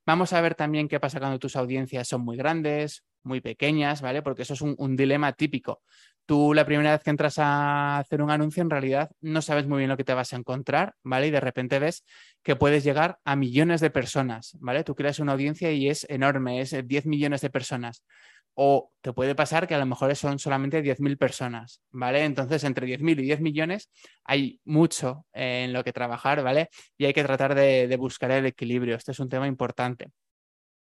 Vamos 0.06 0.32
a 0.32 0.40
ver 0.40 0.54
también 0.54 0.88
qué 0.88 1.00
pasa 1.00 1.18
cuando 1.18 1.38
tus 1.38 1.56
audiencias 1.56 2.08
son 2.08 2.22
muy 2.22 2.36
grandes, 2.36 3.04
muy 3.22 3.40
pequeñas, 3.40 4.00
¿vale? 4.00 4.22
Porque 4.22 4.42
eso 4.42 4.54
es 4.54 4.62
un 4.62 4.96
dilema 4.96 5.32
típico 5.32 5.82
tú 6.26 6.52
la 6.54 6.66
primera 6.66 6.90
vez 6.92 7.02
que 7.02 7.10
entras 7.10 7.38
a 7.38 7.98
hacer 7.98 8.20
un 8.20 8.30
anuncio, 8.30 8.62
en 8.62 8.70
realidad 8.70 9.10
no 9.20 9.40
sabes 9.40 9.66
muy 9.66 9.78
bien 9.78 9.88
lo 9.88 9.96
que 9.96 10.04
te 10.04 10.12
vas 10.12 10.32
a 10.32 10.36
encontrar, 10.36 10.94
¿vale? 11.02 11.28
Y 11.28 11.30
de 11.30 11.40
repente 11.40 11.78
ves 11.78 12.04
que 12.42 12.56
puedes 12.56 12.84
llegar 12.84 13.18
a 13.24 13.36
millones 13.36 13.80
de 13.80 13.90
personas, 13.90 14.56
¿vale? 14.60 14.84
Tú 14.84 14.94
creas 14.94 15.20
una 15.20 15.32
audiencia 15.32 15.70
y 15.72 15.88
es 15.88 16.04
enorme, 16.10 16.60
es 16.60 16.74
10 16.84 17.06
millones 17.06 17.40
de 17.40 17.50
personas. 17.50 18.04
O 18.58 18.90
te 19.02 19.12
puede 19.12 19.34
pasar 19.34 19.68
que 19.68 19.74
a 19.74 19.78
lo 19.78 19.84
mejor 19.84 20.16
son 20.16 20.38
solamente 20.38 20.82
10.000 20.82 21.18
personas, 21.18 21.82
¿vale? 21.90 22.24
Entonces, 22.24 22.64
entre 22.64 22.86
10.000 22.86 23.20
y 23.20 23.22
10 23.24 23.40
millones 23.42 23.90
hay 24.24 24.60
mucho 24.64 25.26
en 25.34 25.74
lo 25.74 25.84
que 25.84 25.92
trabajar, 25.92 26.42
¿vale? 26.42 26.70
Y 26.96 27.04
hay 27.04 27.12
que 27.12 27.22
tratar 27.22 27.54
de, 27.54 27.94
buscar 27.98 28.30
el 28.30 28.46
equilibrio. 28.46 28.96
Este 28.96 29.12
es 29.12 29.20
un 29.20 29.28
tema 29.28 29.46
importante. 29.46 30.10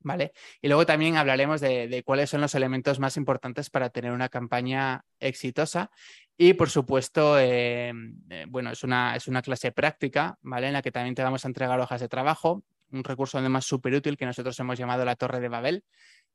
¿Vale? 0.05 0.33
Y 0.61 0.66
luego 0.66 0.85
también 0.85 1.16
hablaremos 1.16 1.61
de, 1.61 2.03
cuáles 2.05 2.29
son 2.29 2.41
los 2.41 2.57
elementos 2.57 2.99
más 2.99 3.16
importantes 3.16 3.70
para 3.70 3.89
tener 3.89 4.11
una 4.11 4.29
campaña 4.29 5.05
exitosa. 5.20 5.91
Y 6.37 6.55
por 6.55 6.70
supuesto, 6.70 7.39
eh, 7.39 7.93
eh, 8.31 8.47
bueno, 8.49 8.73
es 8.73 8.83
una, 8.83 9.14
es 9.14 9.29
una 9.29 9.43
clase 9.43 9.70
práctica, 9.70 10.37
¿vale? 10.43 10.66
En 10.66 10.73
la 10.73 10.83
que 10.83 10.91
también 10.91 11.14
te 11.14 11.23
vamos 11.23 11.45
a 11.45 11.49
entregar 11.49 11.79
hojas 11.79 12.01
de 12.01 12.09
trabajo, 12.09 12.64
un 12.93 13.05
recurso 13.05 13.39
además 13.39 13.64
súper 13.64 13.95
útil 13.95 14.16
que 14.16 14.27
nosotros 14.27 14.59
hemos 14.61 14.79
llamado 14.79 15.05
la 15.05 15.16
Torre 15.16 15.41
de 15.41 15.49
Babel, 15.49 15.85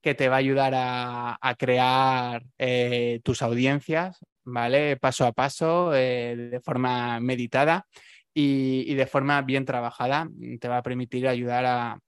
que 0.02 0.16
te 0.16 0.30
va 0.30 0.36
a 0.36 0.40
ayudar 0.40 0.74
a, 0.76 1.56
crear 1.58 2.44
eh, 2.58 3.20
tus 3.24 3.42
audiencias, 3.42 4.20
¿vale? 4.44 4.98
Paso 4.98 5.26
a 5.26 5.32
paso, 5.32 5.94
eh, 5.96 6.36
de 6.36 6.60
forma 6.60 7.20
meditada 7.20 7.86
y, 8.34 8.94
de 8.94 9.08
forma 9.08 9.42
bien 9.42 9.66
trabajada. 9.66 10.30
Te 10.60 10.68
va 10.68 10.78
a 10.78 10.84
permitir 10.84 11.28
ayudar 11.28 11.66
a, 11.66 12.00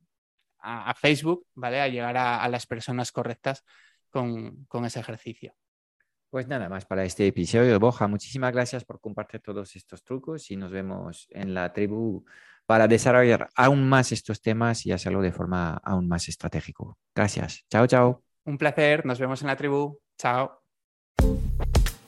Facebook, 0.95 1.45
¿vale? 1.55 1.81
A 1.81 1.87
llegar 1.87 2.17
a, 2.17 2.47
las 2.49 2.65
personas 2.67 3.11
correctas 3.11 3.63
con, 4.09 4.65
con 4.65 4.85
ese 4.85 4.99
ejercicio. 4.99 5.55
Pues 6.29 6.47
nada 6.47 6.69
más 6.69 6.85
para 6.85 7.03
este 7.05 7.25
episodio, 7.25 7.79
Boja. 7.79 8.07
Muchísimas 8.07 8.53
gracias 8.53 8.85
por 8.85 8.99
compartir 8.99 9.41
todos 9.41 9.75
estos 9.75 10.03
trucos 10.03 10.51
y 10.51 10.57
nos 10.57 10.69
vemos 10.69 11.27
en 11.31 11.55
la 11.55 11.73
tribu 11.73 12.23
para 12.69 12.87
desarrollar 12.87 13.49
aún 13.55 13.89
más 13.89 14.11
estos 14.11 14.43
temas 14.43 14.85
y 14.85 14.91
hacerlo 14.91 15.23
de 15.23 15.31
forma 15.31 15.81
aún 15.83 16.07
más 16.07 16.29
estratégica. 16.29 16.83
Gracias. 17.15 17.65
Chao, 17.67 17.87
chao. 17.87 18.23
Un 18.45 18.59
placer. 18.59 19.07
Nos 19.07 19.19
vemos 19.19 19.41
en 19.41 19.47
la 19.47 19.55
tribu. 19.55 19.97
Chao. 20.19 20.68